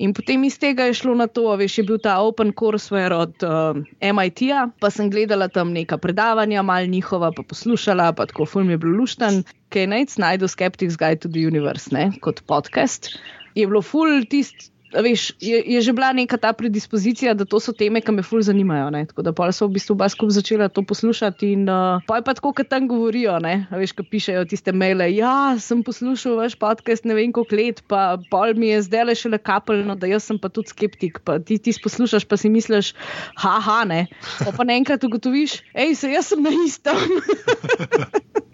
[0.00, 3.44] In potem iz tega je šlo na to, veš, je bil ta Open Courseware od
[3.44, 8.72] uh, MIT-ja, pa sem gledala tam neka predavanja, mal njihova, pa poslušala, pa tako film
[8.72, 9.42] je bil lušten,
[9.72, 13.12] kaj naj najdemo Skeptics Guide to the Universe, ne, kot podcast.
[13.54, 17.72] Je bilo ful tisti veš, je, je že bila neka ta predispozicija, da to so
[17.72, 18.90] teme, ki me fulj zanimajo.
[18.92, 19.06] Ne?
[19.08, 21.52] Tako da pa so v bistvu oba skupaj začela to poslušati.
[21.56, 23.66] In uh, pa je pa tako, kot tam govorijo, ne?
[23.70, 25.08] veš, ko pišejo tiste maile.
[25.14, 29.16] Ja, sem poslušal vaš podcast ne vem koliko let, pa pol mi je zdaj le
[29.16, 31.22] še le kapeljno, da jaz sem pa tudi skeptik.
[31.24, 32.92] Pa ti ti poslušaš, pa si misliš,
[33.40, 34.06] haha, ne.
[34.44, 36.98] Pa, pa naenkrat ugotoviš, hej, se jaz sem na istem.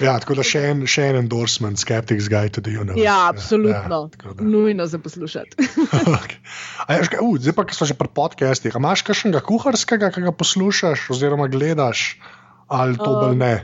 [0.00, 3.04] Ja, tako da še en, še en endorsement, Skeptics Guide to the Universe.
[3.04, 4.06] Ja, absolutno.
[4.08, 5.60] Ja, Nujno za poslušati.
[6.16, 6.38] okay.
[6.86, 11.10] Aj, uh, zdaj pa, ki smo že pri podcastih, imaš kakšnega kuharskega, ki ga poslušaš
[11.12, 12.16] oziroma gledaš,
[12.72, 13.54] ali to bolj ne?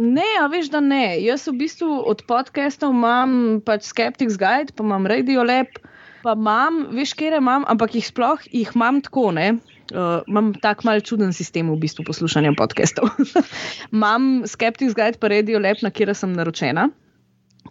[0.00, 1.20] Ne, a veš, da ne.
[1.22, 5.76] Jaz v bistvu od podcastov imam pač Skeptics Guide, pa imam Radio Lab,
[6.24, 9.52] pa imam, veš, kje imam, ampak jih sploh jih imam tako, ne
[9.92, 13.12] uh, imam tak mal čuden sistem v bistvu poslušanja podcastov.
[13.94, 16.88] imam Skeptics Guide, pa Radio Lab, na kjer sem naročena.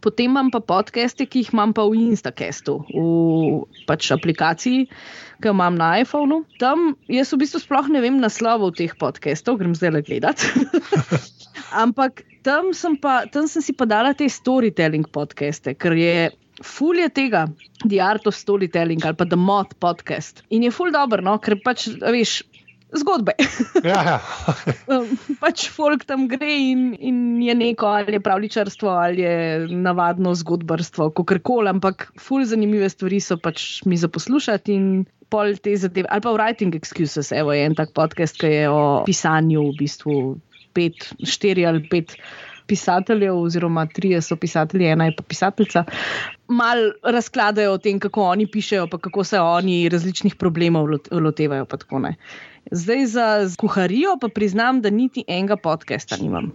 [0.01, 4.89] Potem imam pa podcaste, ki jih imam pa v Instacastu, v pač aplikaciji,
[5.39, 6.41] ki jo imam na iPhonu.
[6.59, 10.41] Tam jaz v bistvu sploh ne vem naslovov teh podcastov, grem zdaj le gledat.
[11.83, 16.99] Ampak tam sem, pa, tam sem si pa dala te storytelling podcaste, ker je ful
[16.99, 17.47] je tega,
[17.83, 20.43] The Art of Storytelling ali pa The Mod podcast.
[20.49, 21.37] In je ful dobro, no?
[21.41, 22.43] ker pač veš.
[22.93, 23.33] Zgodbe.
[23.81, 24.17] ja, ja.
[24.93, 30.35] Um, pač folk tam gre in, in je neko, ali je pravličarstvo, ali je navadno
[30.37, 34.87] zgodbarstvo, kako koli, ampak ful zanimive stvari so pač mi za poslušati in
[35.33, 36.05] pol te zadeve.
[36.13, 40.17] Ali pa Writing Excuses, evo je en tak podcast, ki je o pisanju v bistvu
[40.77, 42.13] pet, štiri ali pet
[42.67, 45.83] pisateljev, oziroma trije so pisatelji, ena je pa pisateljica,
[46.47, 51.65] malo razkladajo o tem, kako oni pišejo, pa kako se oni različnih problemov lotevajo.
[52.71, 53.25] Zdaj za
[53.59, 56.51] kuharijo pa priznam, da niti enega podcasta nimam.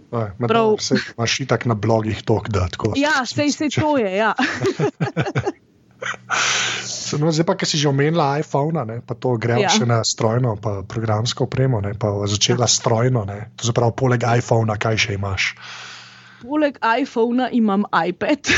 [0.47, 0.75] Prav...
[0.79, 2.93] Vse imaš itak na blogih tok, da tako.
[2.97, 4.15] Ja, vse se to je.
[4.17, 4.33] Ja.
[7.19, 9.71] No, zdaj pa, ki si že omenila iPhone, ne, pa to gremo ja.
[9.73, 12.71] še na strojno, pa programsko opremo, ne, pa začela ja.
[12.71, 13.25] strojno.
[13.25, 15.55] Ne, to je prav, poleg iPhona, kaj še imaš?
[16.41, 18.49] Poleg iPhona imam iPad.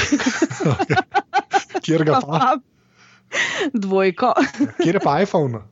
[1.84, 2.56] Kjer ga pa?
[3.74, 4.34] Dvojko.
[4.82, 5.64] Kje je pa iPhone?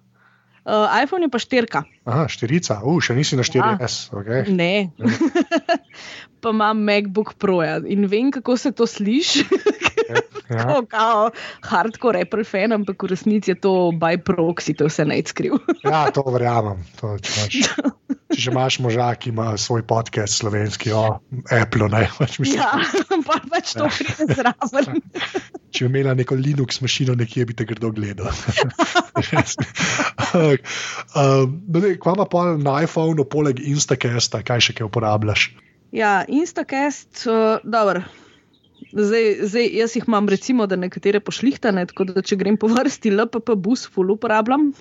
[0.69, 1.83] Uh, iPhone je pa štirka.
[2.05, 4.11] Aha, štirica, uh, še nisi na 4S.
[4.13, 4.51] Okay.
[4.53, 4.91] Ne.
[6.41, 7.81] pa imam MacBook Pro -ja.
[7.87, 9.45] in vem, kako se to sliši.
[10.09, 10.21] Ja.
[10.49, 11.29] Kao, kao,
[11.61, 15.59] hardcore Apple fan, ampak v resnici je to by proxy, to vse naj skriv.
[15.85, 16.81] ja, to verjamem.
[16.97, 17.53] To, če, imaš,
[18.33, 21.19] če že imaš moža, ki ima svoj podcast slovenski o
[21.53, 22.57] Apple, ne pač mislim.
[22.57, 22.81] ja,
[23.27, 25.03] pa pač to pride zraven.
[25.69, 28.33] Če bi imela neko Linux mašino, nekje bi te grdo gledal.
[30.33, 35.51] um, Kva pa pol na iPhonu, poleg Instacasta, kaj še kaj uporabljaš?
[35.93, 38.01] Ja, Instacast, uh, dobro.
[38.91, 43.11] Zdaj, zdaj, jaz jih imam, recimo, da nekatere pošlihtane, tako da če grem po vrsti,
[43.13, 44.71] LPP bus, full uporabljam.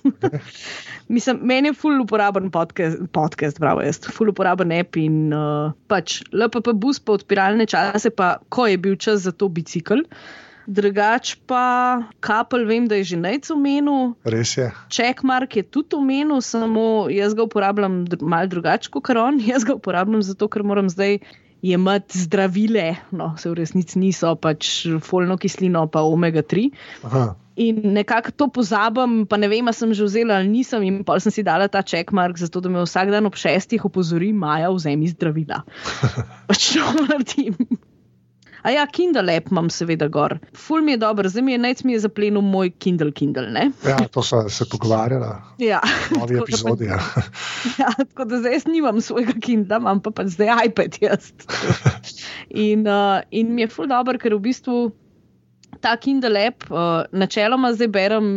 [1.15, 6.23] Mislim, meni je full uporaben podcast, podcast bravo, jaz, full uporaben app in uh, pač
[6.33, 10.07] LPP bus, pa odpiralne čase, pa ko je bil čas za to bicikl.
[10.69, 14.15] Drugač pa, kapel, vem, da je že najc omenil.
[14.29, 14.71] Res je.
[14.93, 19.41] Checkmark je tudi omenil, samo jaz ga uporabljam malo drugače kot on.
[19.53, 21.21] Jaz ga uporabljam zato, ker moram zdaj
[21.63, 26.71] jemati zdravile, no, se v resnici niso, pač folno kislino, pa omega 3.
[27.09, 27.27] Aha.
[27.59, 30.85] In nekako to pozabim, pa ne vem, ali sem že vzela ali nisem.
[30.87, 34.31] In pa sem si dala ta checkmark, zato da me vsak dan ob šestih opozori,
[34.31, 35.65] Maja, vzemi zdravila.
[36.49, 37.59] pač to naredim.
[38.63, 40.39] A ja, Kindle app imam seveda gor.
[40.57, 43.51] Ful mi je dober, zdaj mi je najc mi je zaplenil moj Kindle Kindle.
[43.55, 43.69] Ne?
[43.87, 45.29] Ja, to so se pogovarjali
[45.63, 45.81] Ja.
[46.17, 46.91] novi epizodi.
[46.91, 46.99] Ja.
[47.81, 50.99] Ja, tako da zdaj jaz nimam svojega Kindla, imam pa pač zdaj iPad.
[51.01, 51.33] Jaz.
[52.69, 54.79] In, uh, in mi je ful dobro, ker v bistvu
[55.85, 58.29] ta Kindle app, uh, načeloma zdaj berem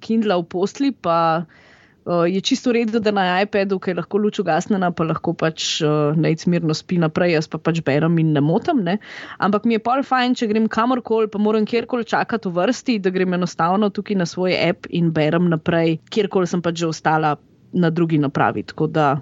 [0.00, 1.69] Kindle v posli, pa uh,
[2.06, 5.82] je čisto v redu, da na iPadu, ki je lahko luč ugasnjena, pa lahko pač
[5.84, 8.82] uh, najcmirno spi naprej, jaz pa pač berem in ne motam.
[8.86, 8.98] Ne?
[9.38, 13.12] Ampak mi je pol fajn, če grem kamorkoli, pa moram kjerkoli čakati v vrsti, da
[13.12, 17.36] grem enostavno tukaj na svoj app in berem naprej, kjerkoli sem pač že ostala
[17.72, 18.64] na drugi napravi.
[18.72, 19.20] Tako da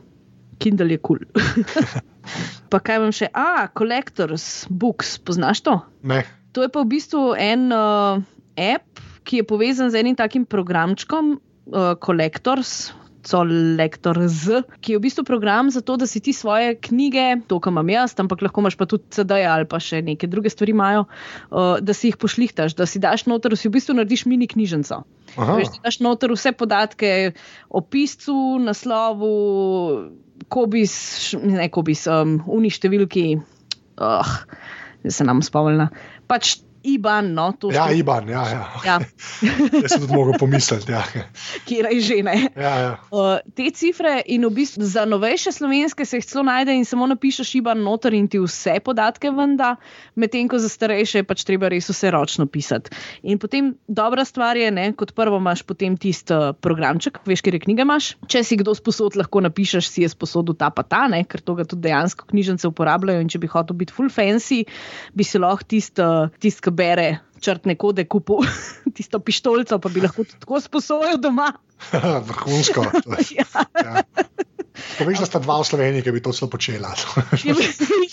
[0.62, 1.18] Kindle je kul.
[1.18, 1.98] Cool.
[2.72, 3.30] pa kaj vam še?
[3.34, 5.80] A, Collectors Books, poznaš to?
[6.06, 6.22] Ne.
[6.56, 8.22] To je pa v bistvu en uh,
[8.58, 11.36] app, ki je povezan z enim takim programčkom,
[11.72, 12.92] uh, Collectors.
[13.28, 17.58] Collector Z, ki je v bistvu program za to, da si ti svoje knjige, to,
[17.60, 20.72] kar imam jaz, ampak lahko imaš pa tudi CD ali pa še neke druge stvari
[20.72, 21.04] imajo,
[21.50, 25.02] uh, da si jih pošlihtaš, da si daš noter, si v bistvu narediš mini knjižnico.
[25.36, 25.58] Aha.
[25.58, 27.12] Veš, da daš noter vse podatke
[27.68, 29.34] o piscu, naslovu,
[30.48, 30.94] kobis,
[31.42, 33.26] ne kobis, um, uni številki,
[34.00, 34.34] uh,
[35.04, 35.90] se nam spomnila.
[36.30, 36.56] Pač
[36.94, 38.62] IBAN, no, to Ja, so- Iban, ja, ja.
[38.84, 38.96] ja,
[39.82, 40.92] Jaz sem tudi mogel pomisliti.
[40.92, 41.02] Ja.
[41.68, 42.36] kjer je že ne.
[42.56, 42.92] Ja, ja.
[43.10, 47.06] Uh, te cifre in v bistvu za novejše slovenske se jih celo najde in samo
[47.10, 49.74] napišeš IBAN noter in ti vse podatke venda,
[50.16, 52.90] medtem ko za starejše je pač treba res vse ročno pisati.
[53.22, 57.58] In potem dobra stvar je, ne, kot prvo imaš potem tisti uh, programček, veš, kjer
[57.62, 58.12] knjige imaš.
[58.28, 61.56] Če si kdo sposod, lahko napišeš, si je sposodil ta pa ta, ne, ker to
[61.58, 64.62] ga tudi dejansko knjižnice uporabljajo in če bi hotel biti full fancy,
[65.14, 67.08] bi si lahko tisti, uh, tist, ki bere.
[67.38, 68.42] Črtne kode kupil,
[68.96, 71.52] tisto pištolico, pa bi lahko tako sposojil doma.
[72.28, 72.86] Vrhunsko.
[73.38, 73.46] Ja.
[73.84, 74.02] Ja.
[74.98, 76.94] Poveš, da sta dva v Sloveniji, ki bi to celo počela.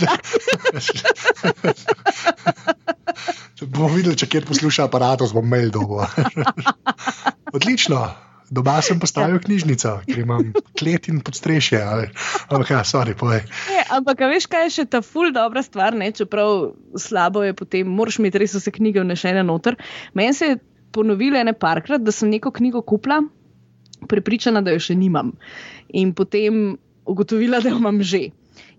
[0.01, 0.13] Ja.
[3.61, 6.05] bomo videli, če kjer posluša aparatov, bom mail dobo.
[7.53, 8.01] Odlično.
[8.55, 11.79] Doma sem postavil knjižnico, ker imam klet in podstrešje.
[11.83, 12.09] ali-
[12.47, 13.43] Ampak, ja, sorry, povej.
[13.71, 16.11] Ne, ampak a veš, kaj je še ta ful dobra stvar, ne?
[16.15, 19.75] čeprav slabo je potem, moraš imeti res vse knjige vnešene noter.
[20.13, 20.59] Meni se je
[20.95, 23.19] ponovilo ene parkrat, da sem neko knjigo kupila,
[24.07, 25.33] prepričana, da jo še nimam.
[25.91, 28.29] In potem ugotovila, da jo imam že.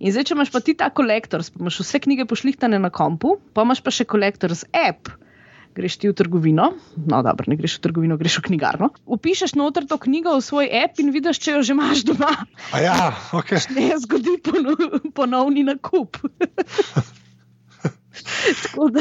[0.01, 3.65] In zdaj, če imaš pa ti ta kolektor, imaš vse knjige pošlihtane na kompu, pa
[3.65, 5.13] imaš pa še kolektor z app.
[5.77, 8.89] Greš ti v trgovino, no, dobro, ne greš v trgovino, greš v knjigarno.
[9.05, 12.33] Upišeš noter to knjigo v svoj app in vidiš, če jo že imaš doma.
[12.73, 12.97] A ja,
[13.37, 13.53] ok.
[13.77, 14.73] ne zgodi pono,
[15.13, 16.17] ponovni nakup.
[18.63, 19.01] tako, da,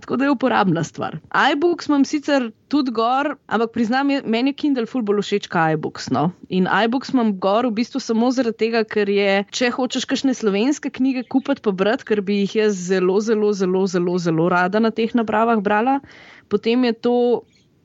[0.00, 1.18] tako da je uporabna stvar.
[1.52, 5.76] iBooks imam sicer tudi gor, ampak priznam, je, meni je Kindle ful bolj všeč kot
[5.76, 6.10] iBooks.
[6.14, 6.30] No?
[6.48, 10.92] In iBooks imam gor v bistvu samo zaradi tega, ker je, če hočeš kakšne slovenske
[10.94, 14.92] knjige kupiti pa brati, ker bi jih jaz zelo, zelo, zelo, zelo, zelo rada na
[14.94, 16.00] teh napravah brala,
[16.48, 17.16] potem je to.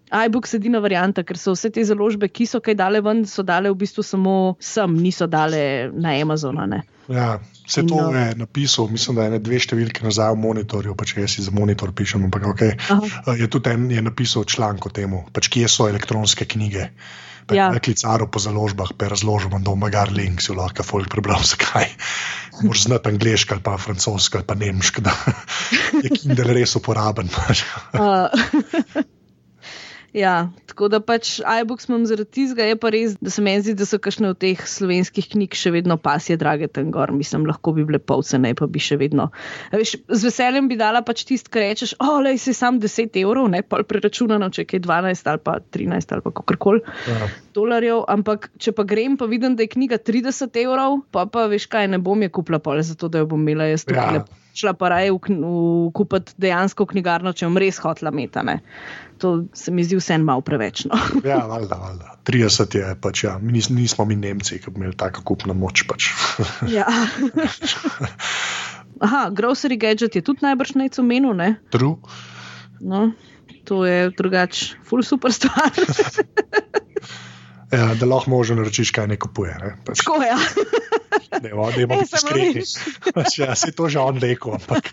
[0.08, 3.44] iBooks je edina varianta, ker so vse te založbe, ki so kaj dale ven, so
[3.44, 6.80] dale v bistvu samo sem, niso dale na Amazonu.
[7.08, 8.12] Ja, vse to No.
[8.12, 11.52] je napisal, mislim, da je ne dve številke nazaj v monitorju, pač jaz si za
[11.56, 12.28] monitor pišem.
[12.28, 12.76] Ampak, okay.
[12.90, 13.36] Aha.
[13.40, 16.92] Je tudi en je napisal članek o tem, pač, kje so elektronske knjige.
[17.48, 17.72] Ja.
[17.72, 17.80] Ja.
[17.80, 21.88] Klicaro po založbah, pa razložil bom, da bom magar link, si lahko folk prebral, zakaj.
[22.58, 25.14] Moraš znati angliško ali pa francosko ali pa nemško, da
[26.04, 27.30] je Kindle res uporaben.
[27.98, 28.28] Uh,
[30.16, 33.74] Ja, tako da pač iBooks imam zaradi tizga, je pa res, da se meni zdi,
[33.78, 37.12] da so kakšne od teh slovenskih knjig še vedno pasje drage tam gor.
[37.16, 39.28] Mislim, lahko bi bile polcene, pa bi še vedno.
[39.74, 43.50] Veš, z veseljem bi dala pač tist, kar rečeš, o, le si sam 10 evrov,
[43.52, 47.30] ne pa preračunano, če je 12 ali pa 13 ali pa kakorkoli ja.
[47.58, 48.06] dolarjev.
[48.18, 51.92] Ampak če pa grem, pa vidim, da je knjiga 30 evrov, pa pa veš kaj,
[51.92, 54.22] ne bom je kupila pole, zato da jo bom imela jaz tukaj.
[54.24, 54.47] Ja.
[54.58, 55.12] Šla pa raje
[55.94, 58.62] kupiti dejansko knjigarno, če bom res hotla metane
[59.18, 60.86] to se mi zdi vseeno malo preveč.
[60.86, 60.98] No.
[61.26, 62.16] ja, valjda, valjda.
[62.28, 63.38] 30 je pač, ja.
[63.42, 65.86] mi nis, nismo mi Nemci, ki bi imeli tako kupno moč.
[65.90, 66.12] Pač.
[66.78, 66.86] ja.
[69.06, 71.38] Aha, grocery gadget je tudi najbrž najco menil.
[71.74, 71.98] True.
[72.82, 73.12] No,
[73.66, 75.74] to je drugač, full super stvar.
[77.72, 79.56] ja, da lahko možno rečiš, kaj ne kupuje.
[79.64, 79.76] Ne?
[79.86, 80.04] Pač.
[80.04, 80.28] Tako je.
[80.28, 80.38] Ja.
[81.32, 82.64] Ne, ne, ne, ne, skrbi.
[83.38, 84.54] Ja, se to že on rekel.
[84.58, 84.90] Ampak,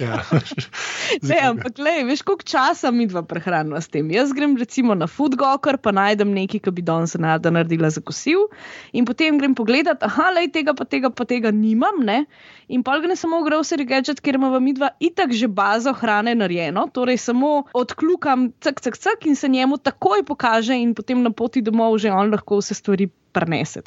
[0.00, 0.22] ja.
[1.28, 4.10] ne, ampak le, veš, koliko časa mi dva prehranimo s tem.
[4.12, 8.48] Jaz grem recimo na Foodgokar, pa najdem nekaj, ki bi danes rada naredila za kosil.
[8.92, 12.02] In potem grem pogledat, aha, le tega, pa tega, pa tega nimam.
[12.04, 12.24] Ne?
[12.72, 16.34] In pa grem samo v grocery gadget, ker imamo mi dva itak že bazo hrane
[16.38, 21.30] narejeno, torej samo odkljukam, cak, cak, cak in se njemu takoj pokaže, in potem na
[21.30, 23.82] poti domov že on lahko vse stvari prenese.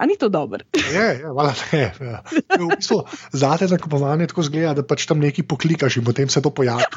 [0.00, 0.64] A ni to dobro?
[0.72, 1.92] Je, je, vala, ne.
[2.00, 2.22] Ja.
[2.56, 6.40] V bistvu, zate za kupovanje tako zgleda, da pač tam nekaj poklikaš in potem se
[6.40, 6.84] to pojavi.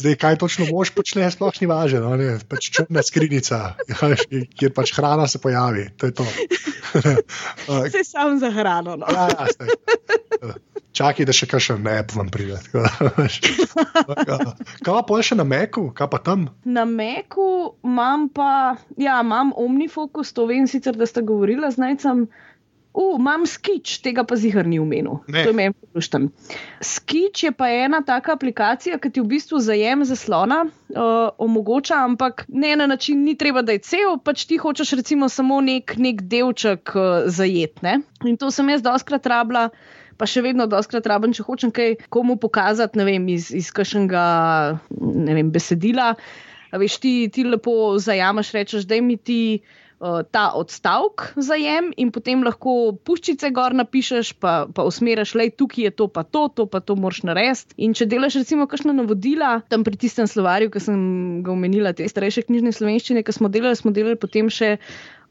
[0.00, 2.16] Zdaj, kaj točno boš počne, sploh ni važno.
[2.16, 3.74] No, pač črna skrinjica,
[4.58, 5.90] kjer pač hrana se pojavi.
[6.00, 6.26] To je to.
[7.94, 8.96] Se sam za hrano.
[8.96, 9.06] No.
[9.10, 10.54] Ja, ja,
[10.94, 12.60] Čakaj, da še kaj še ne vam pride.
[14.86, 16.46] kaj pa še na Meku, kaj pa tam?
[16.62, 22.28] Na Meku imam pa, ja, imam Omnifokus, to vem sicer, da ste govorili z najcem.
[22.94, 25.16] Uh, imam skič, tega pa zihar ni v menu.
[25.26, 26.28] To je meni pošten.
[26.78, 32.46] Skič je pa ena taka aplikacija, ki ti v bistvu zajem zaslona uh, omogoča, ampak
[32.48, 36.22] ne na način, ni treba, da je cel, pač ti hočeš recimo samo nek, nek
[36.22, 37.98] delček uh, zajetne.
[38.22, 39.72] In to sem jaz doskrat rabila
[40.18, 44.24] pa še vedno doskrat rabim, če hočem kaj komu pokazati, ne vem, iz, iz kakšnega
[45.54, 46.14] besedila.
[46.74, 49.40] Veš, ti, ti lepo zajameš, rečeš, da mi ti.
[50.04, 56.10] Ta odstavek zajem, in potem lahko puščice gor napišeš, pa, pa usmeriš, je tukaj to,
[56.12, 57.78] pa to, to pa to moraš narediti.
[57.86, 60.98] In če delaš, recimo, kakšno navodila, tam pri tistem slovarju, ki sem
[61.46, 64.74] ga omenila, te starejše knjižne slovenščine, ki smo delali, smo delali potem še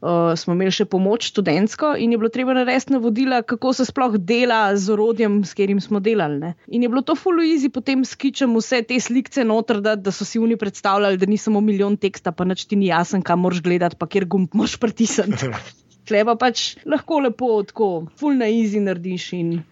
[0.04, 4.18] uh, smo imeli še pomoč študentsko in je bilo treba narediti navodila, kako se sploh
[4.20, 6.38] dela z orodjem, s katerim smo delali.
[6.42, 6.52] Ne.
[6.68, 10.42] In je bilo to fuluizi, potem skičem vse te slike noter, da, da so si
[10.42, 13.98] oni predstavljali, da ni samo milijon teksta, pa nič ti ni jasen, kam moraš gledati,
[13.98, 15.50] pa kjer gumb moraš pritisniti.
[16.04, 17.88] Kleba pač lahko lepo, tako,
[18.20, 19.30] full na easy narediš.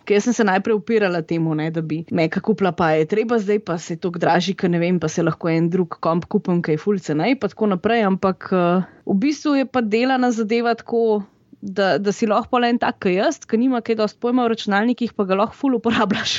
[0.08, 3.60] Ker sem se najprej upirala temu, ne, da bi me kako plapa je treba, zdaj
[3.66, 6.80] pa se to draži, ker ne vem, pa se lahko en drug komp kupim, kaj
[6.80, 8.06] fulce naj, pa tako naprej.
[8.08, 11.22] Ampak uh, v bistvu je pa delana zadeva tako.
[11.62, 14.50] Da, da si lahko le en tak, kot jaz, ki nima kaj dosti pojma v
[14.50, 16.32] računalnikih, pa ga lahko ful uporabljaš.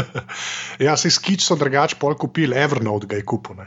[0.88, 3.62] ja, si skič so drugače pol kupili, Evernote ga je kupil.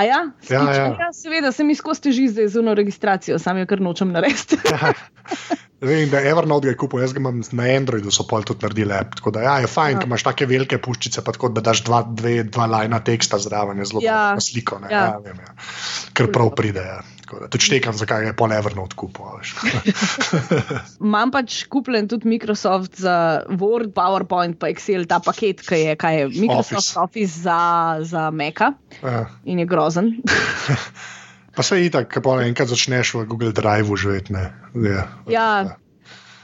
[0.00, 0.84] A ja, ja, ja.
[0.96, 4.56] ja seveda, sem izkosti že zdaj z uno registracijo, sam jo kar nočem narediti.
[5.80, 8.96] Vem, da je Evernote ga kupil, jaz ga imam na Androidu, so pol tudi naredili.
[9.16, 10.00] Tako da ja, je fajn, ja.
[10.00, 13.80] ker imaš take velike puščice, pa tako da daš dva, dve, dva lajna teksta zraven,
[13.80, 14.24] je zelo ja.
[14.40, 14.80] sliko.
[14.88, 14.92] Ja.
[14.92, 15.56] Ja, vem, ja.
[16.16, 16.84] Ker prav pride.
[16.84, 17.00] Ja.
[17.30, 19.38] Tudi štekam, zakaj je pol Evernote kupil.
[21.06, 26.26] Imam pač kupljen tudi Microsoft za Word, PowerPoint, pa Excel, ta paket, ki je, je
[26.34, 27.60] Microsoft Office, Office za,
[28.02, 28.72] za Maca.
[29.02, 29.28] Ja.
[29.44, 30.12] In je grozen.
[31.56, 34.34] pa se je tako, ko enkrat začneš v Google Drive živeti.
[34.34, 35.06] Ja.
[35.30, 35.48] ja.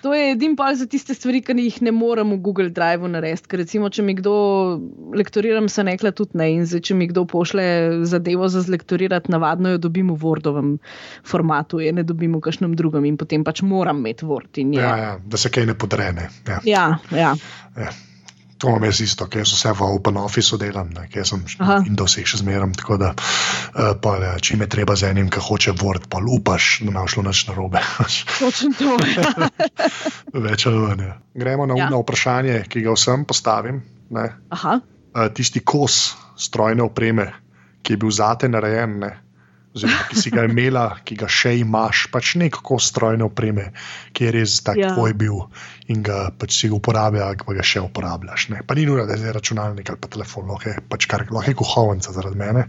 [0.07, 3.51] To je edini pol za tiste stvari, ki jih ne morem v Google Drive narediti.
[3.51, 4.35] Ker recimo, če mi kdo
[5.19, 6.47] lektoriram, se nekla tudi ne.
[6.55, 7.67] In zdaj, če mi kdo pošle
[8.07, 10.77] zadevo za zlektorirati, navadno jo dobim v Wordovem
[11.27, 14.63] formatu, je ne dobim v kakšnem drugem in potem pač moram imeti Word.
[14.79, 16.31] Ja, ja, da se kaj ne podrene.
[16.47, 16.91] Ja, ja.
[17.11, 17.35] ja.
[17.75, 17.95] ja.
[18.59, 22.41] To imam jaz isto, ker so vse v Open Office delam, ker sem Windows še
[22.41, 22.73] zmeraj.
[22.81, 26.95] Tako da, uh, pa, če me treba z enim, ki hoče Word, pa upaš, da
[26.95, 27.83] ne bo šlo noč na robe.
[28.41, 28.97] Točno to.
[30.47, 31.05] Več ali manj.
[31.05, 31.19] Ja.
[31.37, 31.91] Gremo na ja.
[31.93, 33.83] vprašanje, ki ga vsem postavim.
[34.09, 37.29] Uh, tisti kos strojne opreme,
[37.85, 38.99] ki je bil zate narejen.
[39.05, 39.13] Ne?
[39.77, 43.71] Oziroma ki si ga imela, ki ga še imaš, pač neko strojno opreme,
[44.17, 44.93] ki je res tako ja.
[44.97, 45.41] tvoj bil
[45.93, 48.49] in ga pač si uporablja, pa ga še uporabljaš.
[48.55, 48.63] Ne?
[48.67, 51.59] Pa ni nujno, da je računalnik ali pa telefon, lahko je pač kar lahko je
[51.61, 52.69] kuhovnica zaradi mene.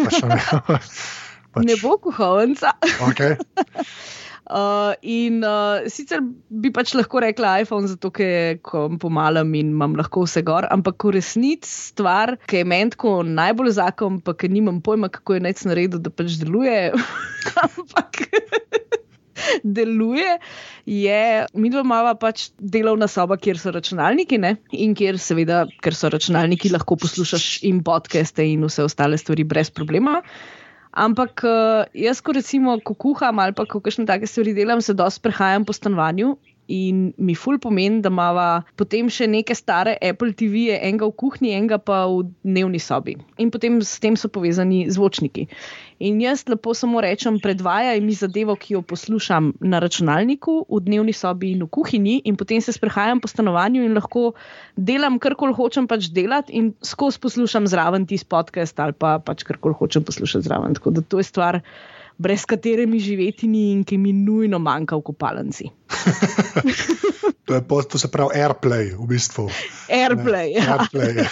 [0.00, 0.40] Pač, ne,
[1.54, 2.76] pač, ne bo kuhovnica.
[3.10, 3.36] Okay.
[4.44, 6.20] Uh, in uh, sicer
[6.52, 8.58] bi pač lahko rekla iPhone, zato ker
[9.00, 13.72] pomalam in imam lahko vse gor, ampak v resnici stvar, ki je meni tako najbolj
[13.80, 16.92] zakon, pa ki nimam pojma, kako je nec naredil, da pač deluje.
[17.64, 18.20] ampak.
[19.64, 20.38] Deluje,
[20.86, 21.20] je
[21.58, 24.54] mi doma pač delovna soba, kjer so računalniki, ne?
[24.72, 29.72] in kjer, seveda, ker so računalniki, lahko poslušaš in podcaste in vse ostale stvari brez
[29.74, 30.20] problema.
[30.94, 34.94] Ampak uh, jaz, ko recimo ko kuham ali pa ko kakšne take stvari delam, se
[34.94, 36.36] dosti prehajam po stanovanju
[36.66, 41.52] in mi ful pomeni, da imamo potem še neke stare Apple TV-je, enega v kuhinji,
[41.56, 43.16] enega pa v dnevni sobi.
[43.38, 45.48] In potem s tem so povezani zvočniki.
[46.04, 51.14] In jaz lepo samo rečem, predvajaj mi zadevo, ki jo poslušam na računalniku, v dnevni
[51.14, 54.32] sobi in v kuhinji, in potem se sprehajam po stanovanju in lahko
[54.76, 59.76] delam karkoli hočem pač delati, in skozi poslušam zraven tisti podcast ali pa pač karkoli
[59.78, 60.74] hočem poslušati zraven.
[60.74, 61.60] Tako da to je stvar
[62.18, 65.70] brez katere mi živeti ni in ki mi nujno manjka v kopalnici.
[67.46, 69.48] to, je, to se pravi AirPlay, v bistvu.
[69.88, 70.54] AirPlay.
[70.54, 70.76] Ne, ja.
[70.78, 71.26] AirPlay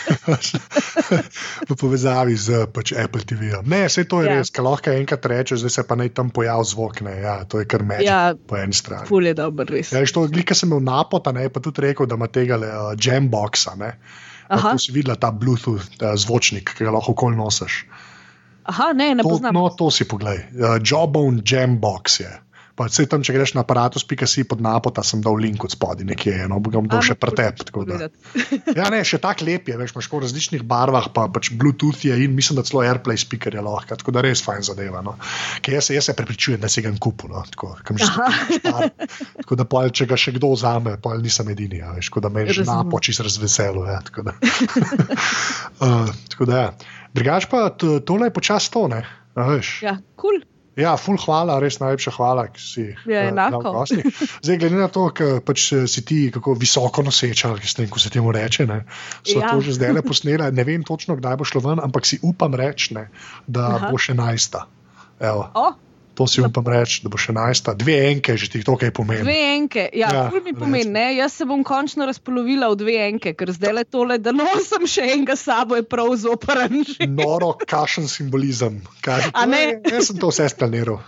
[1.71, 3.55] v povezavi z pač Apple TV.
[3.55, 3.67] -om.
[3.67, 4.37] Ne, vse to je ja.
[4.39, 7.01] res, kar lahko enkrat rečeš, zdaj se pa naj tam pojavi zvok.
[7.01, 9.07] Ne, ja, to je kar meč ja, po eni strani.
[9.07, 9.93] Ful je dobro, res.
[9.93, 13.77] Ja, to, glika sem imel napota, ne, pa tudi rekel, da ima tega uh, jamboxa.
[14.53, 17.87] Tu si videla ta Bluetooth ta zvočnik, ki ga lahko okol nosiš.
[18.65, 19.55] Aha, ne, ne to, poznam.
[19.59, 20.45] No, to si poglej.
[20.55, 22.33] Uh, Jawbone Jambox je.
[22.73, 26.39] Pa vse tam, če greš na aparatus.si pod napota, sem dal link od spodaj, nekje,
[26.49, 27.61] no, bom dal še pretep.
[28.79, 32.17] Ja, ne, še tako lep je, veš, imaš v različnih barvah, pa pač Bluetooth je
[32.25, 35.03] in mislim, da celo AirPlay speaker je lahko, tako da res fajn zadeva.
[35.05, 35.19] No.
[35.69, 40.17] Jaz, jaz se prepričujem, da si ga kupu, no, tako, tako da pol, če ga
[40.17, 43.85] še kdo vzame, pa nisem edini, ja, veš, tako da me že napoči z razveseljem.
[43.93, 44.37] Ja, tako da,
[45.85, 46.73] uh, tako da ja.
[47.13, 48.89] Drugač pa tole je počasi to.
[48.89, 50.41] Ja, kul.
[50.41, 50.43] Cool.
[50.73, 53.85] Ja, ful, hvala, res najlepša hvala, ki si ja, enako.
[54.41, 57.53] Zdaj, glede na to, da pač eh, si ti kako visoko noseča,
[57.93, 58.81] ko se temu reče, ne,
[59.21, 59.53] so ja.
[59.53, 60.49] to že zdaj le posnela.
[60.49, 62.97] Ne vem točno, kdaj bo šlo ven, ampak si upam reči,
[63.45, 63.93] da Aha.
[63.93, 64.65] bo še najsta.
[65.21, 65.77] Oh.
[66.23, 67.73] To si upam reči, da bo še najsta.
[67.75, 69.25] Dve enke, že ti to kaj pomeni.
[69.27, 71.07] Dve enke, ja, ja mi pomeni, ne?
[71.17, 75.09] Jaz se bom končno razpolovila v dve enke, ker zdaj le tole, da nosim še
[75.17, 76.85] enega sabo, je prav zoprn.
[77.11, 78.79] Noro, kašen simbolizem.
[79.03, 79.63] Kaj, to, ne?
[79.83, 81.01] Jaz sem to vse splaniral.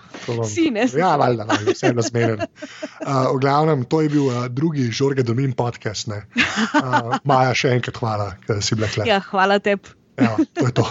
[0.50, 2.42] Si, ne, ja, valjda, valjda, vse je razmeren.
[2.42, 6.10] Uh, v glavnem, to je bil uh, drugi Žorge Domin podcast.
[6.10, 9.06] Uh, Maja, še enkrat hvala, da si bila tukaj.
[9.14, 9.94] Ja, hvala tebi.
[10.18, 10.88] Ja, to je to.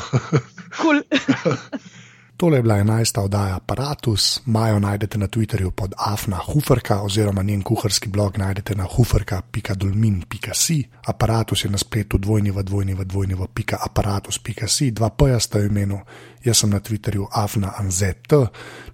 [0.80, 1.04] Cool.
[2.38, 7.62] Tole je bila enajsta oddaja Apparatus, Majo najdete na Twitterju pod Afna Huferka oziroma njen
[7.62, 10.84] kuharski blog najdete na huferka.dolmin.si.
[11.08, 15.60] Apparatus je na spletu dvojni v dvojni v dvojni v pika apparatus.si, dva poja sta
[15.60, 16.00] v imenu,
[16.44, 18.34] jaz sem na Twitterju Afna Anzet,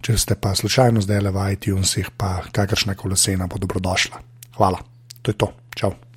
[0.02, 4.20] če ste pa slučajno zdaj le v iTunesih, pa kakršna kolesena bo dobrodošla.
[4.58, 4.80] Hvala,
[5.22, 6.09] to je to, čau.